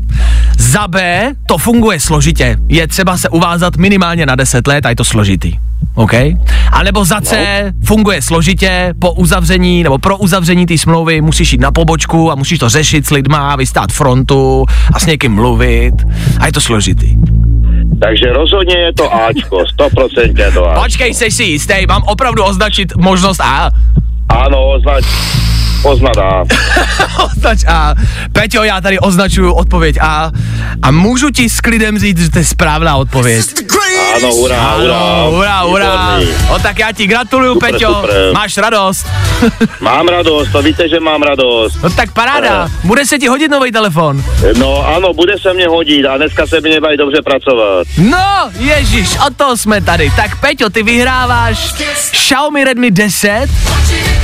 Za 0.58 0.88
B 0.88 1.32
to 1.48 1.58
funguje 1.58 2.00
složitě. 2.00 2.58
Je 2.70 2.88
třeba 2.88 3.18
se 3.18 3.30
uvázat 3.30 3.78
minimálně 3.78 4.26
na 4.26 4.36
10 4.36 4.68
let 4.68 4.86
a 4.86 4.90
je 4.90 4.96
to 4.96 5.04
složitý. 5.04 5.54
OK? 5.96 6.14
A 6.72 6.84
nebo 6.84 7.06
za 7.06 7.22
C 7.22 7.74
funguje 7.84 8.22
složitě, 8.22 8.94
po 9.00 9.12
uzavření 9.12 9.84
nebo 9.84 9.98
pro 9.98 10.18
uzavření 10.18 10.66
té 10.66 10.78
smlouvy 10.78 11.22
musíš 11.22 11.52
jít 11.52 11.62
na 11.62 11.72
pobočku 11.72 12.32
a 12.32 12.36
musíš 12.36 12.60
to 12.60 12.70
řešit 12.70 13.06
s 13.06 13.12
lidma, 13.12 13.56
vystát 13.56 13.92
frontu 13.92 14.66
a 14.94 15.00
s 15.00 15.06
někým 15.06 15.34
mluvit 15.34 15.94
a 16.40 16.46
je 16.46 16.52
to 16.52 16.62
složitý. 16.62 17.16
Takže 18.02 18.26
rozhodně 18.34 18.78
je 18.78 18.94
to 18.94 19.16
Ačko, 19.16 19.58
100% 19.80 20.40
je 20.40 20.52
to 20.52 20.70
Ačko. 20.70 20.84
Počkej, 20.84 21.14
jsi 21.14 21.32
si 21.32 21.44
jistý, 21.44 21.74
mám 21.88 22.04
opravdu 22.04 22.44
označit 22.44 22.96
možnost 22.96 23.42
A? 23.42 23.72
Áno, 24.36 24.76
označ. 24.76 25.06
Poznat 25.82 26.18
A. 26.18 26.44
Označ 27.30 27.62
A. 27.68 27.94
Peťo, 28.34 28.64
já 28.64 28.82
tady 28.82 29.00
označuju 29.00 29.54
odpověď 29.54 29.98
A 30.02 30.32
a 30.82 30.92
můžu 30.92 31.30
ti 31.30 31.50
s 31.50 31.62
klidem 31.62 32.00
říct, 32.00 32.20
že 32.20 32.30
to 32.32 32.38
je 32.40 32.46
správná 32.46 32.96
odpověď. 32.96 33.46
Áno, 34.16 34.32
hurá, 34.32 34.72
hurá. 34.76 34.98
Ano, 34.98 35.32
hurá, 35.32 35.60
hurá. 35.62 36.18
Výborný. 36.18 36.34
O 36.50 36.60
tak 36.60 36.80
já 36.80 36.92
ti 36.92 37.08
gratuluju, 37.08 37.54
Super, 37.54 37.72
Peťo. 37.72 37.94
super. 37.94 38.34
Máš 38.34 38.58
radost. 38.58 39.08
Mám 39.82 40.08
radost, 40.08 40.52
to 40.52 40.62
víte, 40.62 40.90
že 40.90 41.00
mám 41.00 41.22
radost. 41.22 41.84
No 41.84 41.90
tak 41.90 42.14
paráda. 42.14 42.68
Bude 42.84 43.06
se 43.06 43.18
ti 43.20 43.28
hodit 43.28 43.52
nový 43.52 43.72
telefon. 43.72 44.24
No 44.58 44.88
ano, 44.96 45.14
bude 45.14 45.34
se 45.40 45.54
mě 45.54 45.68
hodit 45.68 46.06
a 46.06 46.18
dneska 46.18 46.48
se 46.48 46.62
mě 46.62 46.82
baví 46.82 46.98
dobře 46.98 47.22
pracovat. 47.22 47.88
No, 47.98 48.50
ježíš, 48.60 49.18
o 49.28 49.30
to 49.36 49.58
jsme 49.58 49.82
tady. 49.82 50.12
Tak 50.16 50.40
Peťo, 50.40 50.70
ty 50.70 50.84
vyhráváš 50.84 51.74
Xiaomi 52.12 52.64
Redmi 52.64 52.92
10 52.92 53.48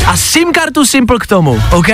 a 0.07 0.17
SIM 0.17 0.51
kartu 0.53 0.85
Simple 0.85 1.19
k 1.19 1.27
tomu, 1.27 1.63
OK? 1.71 1.89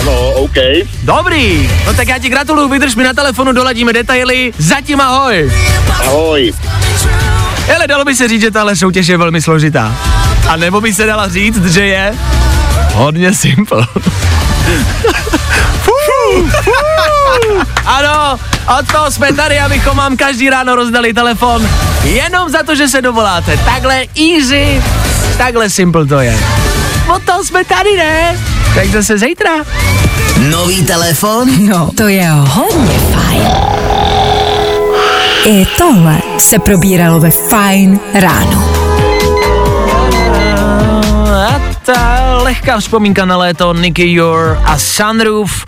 Ano, 0.00 0.30
OK. 0.30 0.56
Dobrý, 1.02 1.70
no 1.86 1.94
tak 1.94 2.08
já 2.08 2.18
ti 2.18 2.28
gratuluju, 2.28 2.68
vydrž 2.68 2.94
mi 2.94 3.04
na 3.04 3.12
telefonu, 3.12 3.52
doladíme 3.52 3.92
detaily, 3.92 4.52
zatím 4.58 5.00
ahoj. 5.00 5.52
Ahoj. 5.90 6.52
Hele, 7.66 7.86
dalo 7.86 8.04
by 8.04 8.14
se 8.14 8.28
říct, 8.28 8.40
že 8.40 8.50
tahle 8.50 8.76
soutěž 8.76 9.06
je 9.06 9.16
velmi 9.16 9.42
složitá. 9.42 9.96
A 10.48 10.56
nebo 10.56 10.80
by 10.80 10.94
se 10.94 11.06
dala 11.06 11.28
říct, 11.28 11.66
že 11.66 11.86
je 11.86 12.14
hodně 12.94 13.34
simple. 13.34 13.86
Fuh, 15.82 16.50
fuh. 16.64 16.76
ano, 17.86 18.38
od 18.78 18.92
toho 18.92 19.10
jsme 19.10 19.32
tady, 19.32 19.60
abychom 19.60 19.96
vám 19.96 20.16
každý 20.16 20.50
ráno 20.50 20.74
rozdali 20.74 21.14
telefon. 21.14 21.68
Jenom 22.04 22.48
za 22.50 22.62
to, 22.62 22.74
že 22.74 22.88
se 22.88 23.02
dovoláte. 23.02 23.56
Takhle 23.56 24.06
easy, 24.16 24.82
takhle 25.38 25.70
simple 25.70 26.06
to 26.06 26.20
je. 26.20 26.38
Toho 27.18 27.44
jsme 27.44 27.64
tady, 27.64 27.96
ne? 27.96 28.38
Tak 28.74 28.86
zase 28.86 29.18
zítra. 29.18 29.50
Nový 30.50 30.84
telefon? 30.84 31.68
No, 31.68 31.90
to 31.96 32.08
je 32.08 32.28
hodně 32.30 32.98
fajn. 32.98 33.42
I 35.44 35.66
tohle 35.78 36.18
se 36.38 36.58
probíralo 36.58 37.20
ve 37.20 37.30
Fine 37.30 37.98
ráno. 38.14 38.72
A 41.46 41.60
ta 41.82 42.22
lehká 42.42 42.80
vzpomínka 42.80 43.24
na 43.24 43.36
léto 43.36 43.74
Nicky 43.74 44.12
Your 44.12 44.58
a 44.64 44.78
Sunroof 44.78 45.64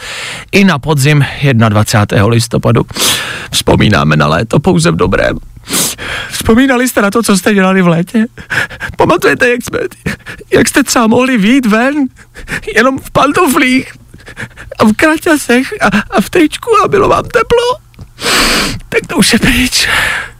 i 0.52 0.64
na 0.64 0.78
podzim 0.78 1.24
21. 1.68 2.26
listopadu. 2.26 2.82
Vzpomínáme 3.50 4.16
na 4.16 4.26
léto 4.26 4.60
pouze 4.60 4.90
v 4.90 4.96
dobrém. 4.96 5.38
Vzpomínali 6.30 6.88
jste 6.88 7.02
na 7.02 7.10
to, 7.10 7.22
co 7.22 7.36
jste 7.36 7.54
dělali 7.54 7.82
v 7.82 7.88
létě? 7.88 8.26
Pamatujete, 8.96 9.48
jak, 9.48 9.64
jsme, 9.64 9.78
jak 10.52 10.68
jste 10.68 10.82
třeba 10.82 11.06
mohli 11.06 11.38
výjít 11.38 11.66
ven? 11.66 11.94
Jenom 12.74 12.98
v 12.98 13.10
pantoflích 13.10 13.92
a 14.78 14.84
v 14.84 14.92
kraťasech 14.92 15.74
a, 15.80 15.86
a 16.10 16.20
v 16.20 16.30
tričku 16.30 16.70
a 16.84 16.88
bylo 16.88 17.08
vám 17.08 17.24
teplo? 17.24 17.84
Tak 18.88 19.06
to 19.06 19.16
už 19.16 19.32
je 19.32 19.38
pryč. 19.38 19.88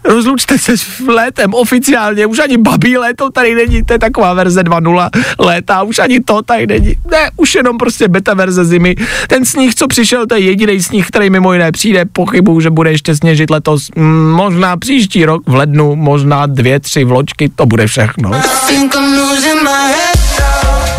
Rozlučte 0.05 0.59
se 0.59 0.77
s 0.77 1.01
létem 1.07 1.55
oficiálně, 1.55 2.27
už 2.27 2.39
ani 2.39 2.57
babí 2.57 2.99
léto 2.99 3.31
tady 3.31 3.55
není, 3.55 3.85
to 3.85 3.93
je 3.93 3.99
taková 3.99 4.35
verze 4.35 4.63
2.0 4.63 5.11
léta, 5.39 5.83
už 5.83 5.99
ani 5.99 6.21
to 6.21 6.43
tady 6.43 6.67
není. 6.67 6.97
Ne, 7.11 7.31
už 7.37 7.55
jenom 7.55 7.79
prostě 7.79 8.09
beta 8.09 8.35
verze 8.35 8.65
zimy. 8.65 8.95
Ten 9.29 9.45
sníh, 9.45 9.75
co 9.75 9.89
přišel, 9.89 10.27
to 10.27 10.35
je 10.35 10.41
jediný 10.41 10.83
sníh, 10.83 11.07
který 11.07 11.31
mimo 11.31 11.53
jiné 11.53 11.73
přijde. 11.73 12.05
Pochybuju, 12.13 12.61
že 12.61 12.71
bude 12.71 12.91
ještě 12.91 13.17
sněžit 13.17 13.51
letos, 13.51 13.89
mm, 13.97 14.31
možná 14.31 14.77
příští 14.77 15.25
rok 15.25 15.43
v 15.47 15.55
lednu, 15.55 15.97
možná 15.97 16.47
dvě, 16.47 16.81
tři 16.81 17.05
vločky, 17.05 17.49
to 17.49 17.67
bude 17.67 17.87
všechno. 17.87 18.31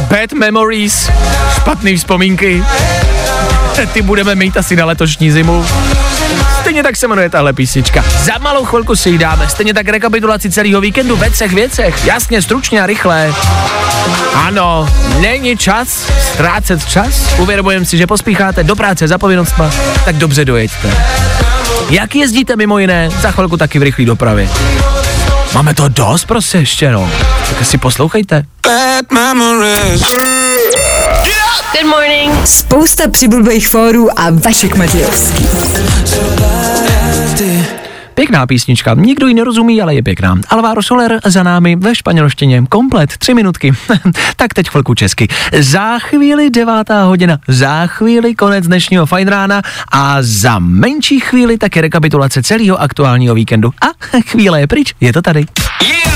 Bad 0.10 0.34
memories, 0.34 1.10
špatné 1.56 1.96
vzpomínky. 1.96 2.64
Ty 3.94 4.02
budeme 4.02 4.36
mít 4.36 4.58
asi 4.58 4.76
na 4.76 4.86
letošní 4.86 5.32
zimu. 5.32 5.66
Stejně 6.66 6.84
tak 6.84 6.96
se 6.96 7.08
jmenuje 7.08 7.30
tahle 7.30 7.54
písnička. 7.54 8.06
Za 8.24 8.38
malou 8.42 8.66
chvilku 8.66 8.96
si 8.96 9.10
ji 9.10 9.18
dáme. 9.18 9.50
Stejně 9.50 9.74
tak 9.74 9.88
rekapitulaci 9.88 10.52
celého 10.52 10.82
víkendu 10.82 11.16
ve 11.16 11.30
třech 11.30 11.54
věcech. 11.54 12.06
Jasně, 12.06 12.42
stručně 12.42 12.82
a 12.82 12.86
rychle. 12.86 13.34
Ano, 14.34 14.90
není 15.20 15.58
čas 15.58 15.88
ztrácet 16.34 16.86
čas. 16.86 17.34
Uvědomujeme 17.38 17.86
si, 17.86 17.98
že 17.98 18.08
pospícháte 18.08 18.64
do 18.64 18.76
práce 18.76 19.08
za 19.08 19.18
povinnostma, 19.18 19.72
tak 20.06 20.16
dobře 20.16 20.46
dojeďte. 20.46 20.98
Jak 21.90 22.16
jezdíte 22.16 22.56
mimo 22.56 22.80
jiné? 22.80 23.10
Za 23.22 23.32
chvilku 23.32 23.58
taky 23.58 23.80
v 23.80 23.84
rychlé 23.84 24.06
dopravě. 24.06 24.50
Máme 25.54 25.74
to 25.74 25.90
dost 25.90 26.26
prostě 26.26 26.58
ještě, 26.58 26.92
no. 26.92 27.12
Tak 27.50 27.66
si 27.66 27.78
poslouchejte. 27.78 28.44
Good 31.74 31.92
morning. 31.92 32.48
Spousta 32.48 33.04
přibulbých 33.10 33.68
fórů 33.68 34.20
a 34.20 34.30
Vašek 34.30 34.76
Matějovský. 34.76 35.48
Pěkná 38.16 38.48
písnička, 38.48 38.94
nikdo 38.94 39.28
ji 39.28 39.34
nerozumí, 39.34 39.82
ale 39.82 39.96
je 39.96 40.04
pěkná. 40.04 40.36
Alvaro 40.50 40.84
Soler 40.84 41.20
za 41.26 41.44
námi 41.44 41.76
ve 41.76 41.96
španělštině, 41.96 42.64
komplet, 42.70 43.18
tři 43.18 43.34
minutky. 43.34 43.72
tak 44.36 44.54
teď 44.54 44.70
chvilku 44.70 44.94
česky. 44.94 45.28
Za 45.60 46.00
chvíli 46.00 46.50
devátá 46.50 47.04
hodina, 47.04 47.40
za 47.48 47.88
chvíli 47.88 48.36
konec 48.36 48.68
dnešního 48.68 49.06
fajn 49.06 49.28
rána 49.28 49.62
a 49.92 50.18
za 50.20 50.60
menší 50.60 51.20
chvíli 51.20 51.58
také 51.58 51.82
rekapitulace 51.82 52.44
celého 52.44 52.82
aktuálního 52.82 53.36
víkendu. 53.36 53.72
A 53.82 54.18
chvíle 54.26 54.60
je 54.60 54.68
pryč, 54.68 54.94
je 55.02 55.14
to 55.14 55.22
tady. 55.22 55.46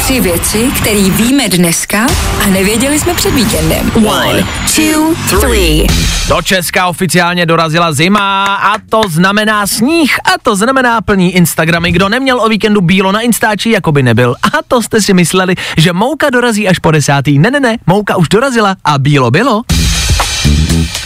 Tři 0.03 0.21
věci, 0.21 0.71
které 0.81 1.09
víme 1.09 1.49
dneska 1.49 2.07
a 2.43 2.47
nevěděli 2.47 2.99
jsme 2.99 3.13
před 3.13 3.33
víkendem. 3.33 3.91
One, 3.95 4.43
two, 4.75 5.39
three. 5.39 5.87
Do 6.29 6.41
Česka 6.41 6.87
oficiálně 6.87 7.45
dorazila 7.45 7.91
zima 7.93 8.45
a 8.55 8.75
to 8.89 9.01
znamená 9.09 9.67
sníh 9.67 10.15
a 10.25 10.29
to 10.43 10.55
znamená 10.55 11.01
plný 11.01 11.35
Instagramy. 11.35 11.88
Kdo 11.91 12.09
neměl 12.09 12.41
o 12.41 12.49
víkendu 12.49 12.81
bílo 12.81 13.11
na 13.11 13.21
Instači, 13.21 13.71
jako 13.71 13.91
by 13.91 14.03
nebyl. 14.03 14.35
A 14.43 14.57
to 14.67 14.81
jste 14.81 15.01
si 15.01 15.13
mysleli, 15.13 15.55
že 15.77 15.93
mouka 15.93 16.29
dorazí 16.29 16.67
až 16.67 16.79
po 16.79 16.91
desátý. 16.91 17.39
Ne, 17.39 17.51
ne, 17.51 17.59
ne, 17.59 17.77
mouka 17.87 18.15
už 18.15 18.29
dorazila 18.29 18.75
a 18.85 18.97
bílo 18.97 19.31
bylo. 19.31 19.61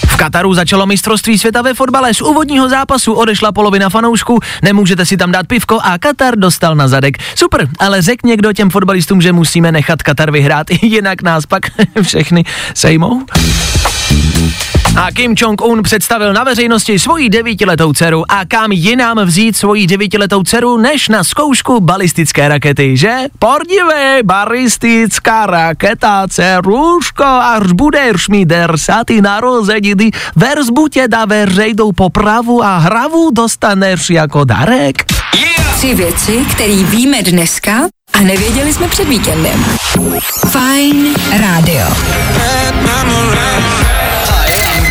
V 0.08 0.16
Kataru 0.16 0.54
začalo 0.54 0.86
mistrovství 0.86 1.40
světa 1.40 1.62
ve 1.62 1.74
fotbale. 1.74 2.14
Z 2.14 2.22
úvodního 2.22 2.70
zápasu 2.70 3.14
odešla 3.14 3.52
polovina 3.52 3.90
fanoušků, 3.90 4.40
nemůžete 4.64 5.06
si 5.06 5.18
tam 5.18 5.32
dát 5.32 5.48
pivko 5.48 5.80
a 5.84 5.98
Katar 5.98 6.38
dostal 6.38 6.76
na 6.76 6.88
zadek. 6.88 7.18
Super, 7.36 7.68
ale 7.80 8.02
řekl 8.02 8.28
někdo 8.28 8.54
těm 8.54 8.70
fotbalistům, 8.70 9.22
že 9.22 9.34
musíme 9.34 9.72
nechat 9.72 10.04
Katar 10.04 10.32
vyhrát, 10.32 10.68
jinak 10.82 11.22
nás 11.22 11.46
pak 11.46 11.64
všechny 12.02 12.44
sejmou? 12.74 13.22
A 14.96 15.12
Kim 15.12 15.36
Jong-un 15.38 15.84
představil 15.84 16.34
na 16.34 16.44
veřejnosti 16.44 17.00
svoji 17.00 17.30
devítiletou 17.30 17.94
dceru 17.94 18.24
a 18.32 18.46
kam 18.46 18.72
jinam 18.72 19.18
vzít 19.26 19.58
svoji 19.58 19.88
devítiletou 19.88 20.44
dceru, 20.44 20.78
než 20.78 21.10
na 21.10 21.24
zkoušku 21.24 21.80
balistické 21.80 22.48
rakety, 22.48 22.98
že? 22.98 23.18
Podívej, 23.40 24.24
balistická 24.24 25.46
raketa, 25.46 26.28
dceruško, 26.28 27.24
až 27.24 27.72
budeš 27.72 28.28
mi 28.30 28.46
dersatý 28.46 29.22
narozeniny, 29.22 30.12
verzbu 30.36 30.88
tě 30.88 31.08
da 31.08 31.26
veřejnou 31.26 31.92
popravu 31.92 32.64
a 32.64 32.78
hravu 32.78 33.32
dostaneš 33.32 34.10
jako 34.10 34.44
darek. 34.44 35.04
Tři 35.78 35.96
věci, 35.96 36.46
které 36.52 36.84
víme 36.84 37.24
dneska 37.24 37.88
a 38.14 38.22
nevěděli 38.22 38.74
jsme 38.74 38.88
před 38.88 39.08
víkendem. 39.08 39.66
Fine 40.52 41.10
rádio. 41.42 41.88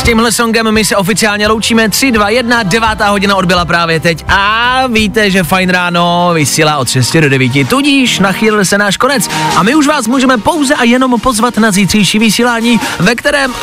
S 0.00 0.02
tímhle 0.02 0.32
songem 0.32 0.72
my 0.72 0.84
se 0.84 0.96
oficiálně 0.96 1.48
loučíme 1.48 1.88
3, 1.88 2.12
2, 2.12 2.28
1, 2.28 2.62
devátá 2.62 3.08
hodina 3.08 3.36
odbyla 3.36 3.64
právě 3.64 4.00
teď 4.00 4.24
a 4.28 4.86
víte, 4.86 5.30
že 5.30 5.42
Fajn 5.42 5.70
ráno 5.70 6.30
vysílá 6.34 6.76
od 6.76 6.88
6 6.88 7.16
do 7.16 7.28
9, 7.28 7.68
tudíž 7.68 8.18
nachýlil 8.18 8.64
se 8.64 8.78
náš 8.78 8.96
konec 8.96 9.28
a 9.56 9.62
my 9.62 9.74
už 9.74 9.86
vás 9.86 10.06
můžeme 10.06 10.38
pouze 10.38 10.74
a 10.74 10.84
jenom 10.84 11.20
pozvat 11.20 11.58
na 11.58 11.70
zítřejší 11.70 12.18
vysílání, 12.18 12.80
ve 12.98 13.14
kterém 13.14 13.54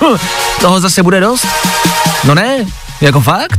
toho 0.60 0.80
zase 0.80 1.02
bude 1.02 1.20
dost. 1.20 1.46
No 2.24 2.34
ne, 2.34 2.66
jako 3.00 3.20
fakt? 3.20 3.58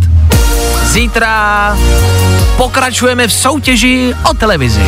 Zítra 0.84 1.78
pokračujeme 2.58 3.28
v 3.28 3.34
soutěži 3.34 4.16
o 4.30 4.34
televizi. 4.34 4.84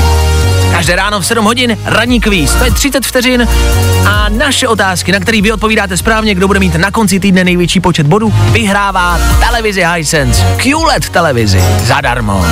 Každé 0.75 0.95
ráno 0.95 1.19
v 1.19 1.25
7 1.25 1.45
hodin 1.45 1.77
ranní 1.85 2.19
kvíz, 2.19 2.55
to 2.55 2.63
je 2.63 2.71
30 2.71 3.05
vteřin. 3.05 3.47
A 4.07 4.29
naše 4.29 4.67
otázky, 4.67 5.11
na 5.11 5.19
které 5.19 5.41
vy 5.41 5.51
odpovídáte 5.51 5.97
správně, 5.97 6.35
kdo 6.35 6.47
bude 6.47 6.59
mít 6.59 6.75
na 6.75 6.91
konci 6.91 7.19
týdne 7.19 7.43
největší 7.43 7.79
počet 7.79 8.07
bodů, 8.07 8.33
vyhrává 8.51 9.19
televizi 9.39 9.83
Hisense, 9.93 10.57
QLED 10.57 11.09
televizi, 11.09 11.63
zadarmo. 11.83 12.45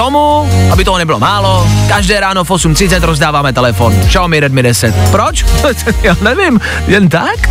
Tomu, 0.00 0.48
aby 0.72 0.84
toho 0.84 0.98
nebylo 0.98 1.20
málo, 1.20 1.68
každé 1.88 2.20
ráno 2.20 2.44
v 2.44 2.50
8.30 2.50 3.02
rozdáváme 3.02 3.52
telefon. 3.52 3.94
Xiaomi 4.06 4.40
Redmi 4.40 4.62
10. 4.62 4.94
Proč? 5.10 5.44
Já 6.02 6.16
nevím, 6.20 6.60
jen 6.86 7.08
tak? 7.08 7.50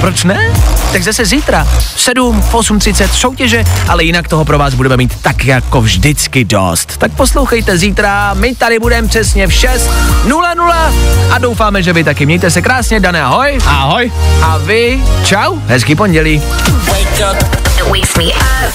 Proč 0.00 0.24
ne? 0.24 0.52
Tak 0.92 1.02
zase 1.02 1.24
zítra, 1.24 1.64
v 1.94 2.00
7, 2.00 2.42
v 2.42 2.54
8.30 2.54 3.08
soutěže, 3.08 3.64
ale 3.88 4.04
jinak 4.04 4.28
toho 4.28 4.44
pro 4.44 4.58
vás 4.58 4.74
budeme 4.74 4.96
mít 4.96 5.22
tak 5.22 5.44
jako 5.44 5.80
vždycky 5.80 6.44
dost. 6.44 6.96
Tak 6.96 7.12
poslouchejte 7.12 7.78
zítra, 7.78 8.34
my 8.34 8.54
tady 8.54 8.78
budeme 8.78 9.08
přesně 9.08 9.46
v 9.46 9.50
6.00 9.50 10.92
a 11.30 11.38
doufáme, 11.38 11.82
že 11.82 11.92
vy 11.92 12.04
taky. 12.04 12.26
Mějte 12.26 12.50
se 12.50 12.62
krásně, 12.62 13.00
Dané, 13.00 13.22
ahoj. 13.22 13.58
Ahoj. 13.66 14.12
A 14.42 14.58
vy, 14.58 15.02
čau, 15.24 15.56
hezký 15.66 15.94
pondělí. 15.94 16.42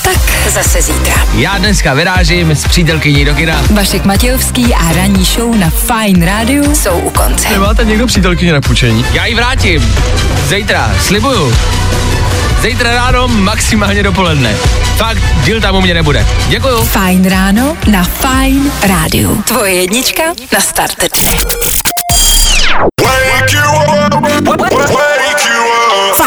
Tak 0.04 0.18
zase 0.50 0.82
zítra. 0.82 1.14
Já 1.34 1.58
dneska 1.58 1.94
vyrážím 1.94 2.52
s 2.52 2.68
přítelkyní 2.68 3.26
do 3.26 3.36
kina. 3.36 3.62
Vašek 3.72 4.06
Matějovský 4.06 4.74
a 4.74 4.94
ranní 4.94 5.26
show 5.26 5.56
na 5.56 5.70
Fine 5.70 6.26
Radio 6.26 6.76
jsou 6.76 7.00
u 7.00 7.10
konce. 7.10 7.50
Nemáte 7.50 7.86
někdo 7.86 8.08
přítelkyni 8.08 8.52
na 8.52 8.62
půjčení? 8.62 9.06
Já 9.14 9.26
ji 9.26 9.36
vrátím. 9.36 9.96
Zítra, 10.48 10.92
slibuju. 11.02 11.56
Zítra 12.62 12.94
ráno 12.96 13.28
maximálně 13.28 14.04
dopoledne. 14.04 14.56
Fakt, 14.98 15.24
díl 15.44 15.62
tam 15.62 15.76
u 15.76 15.82
mě 15.82 15.94
nebude. 15.94 16.26
Děkuju. 16.48 16.84
Fajn 16.84 17.30
ráno 17.30 17.78
na 17.88 18.04
Fine 18.04 18.72
Radio. 18.84 19.36
Tvoje 19.36 19.74
jednička 19.74 20.24
na 20.54 20.60
start 20.60 20.96
dne. 21.00 21.38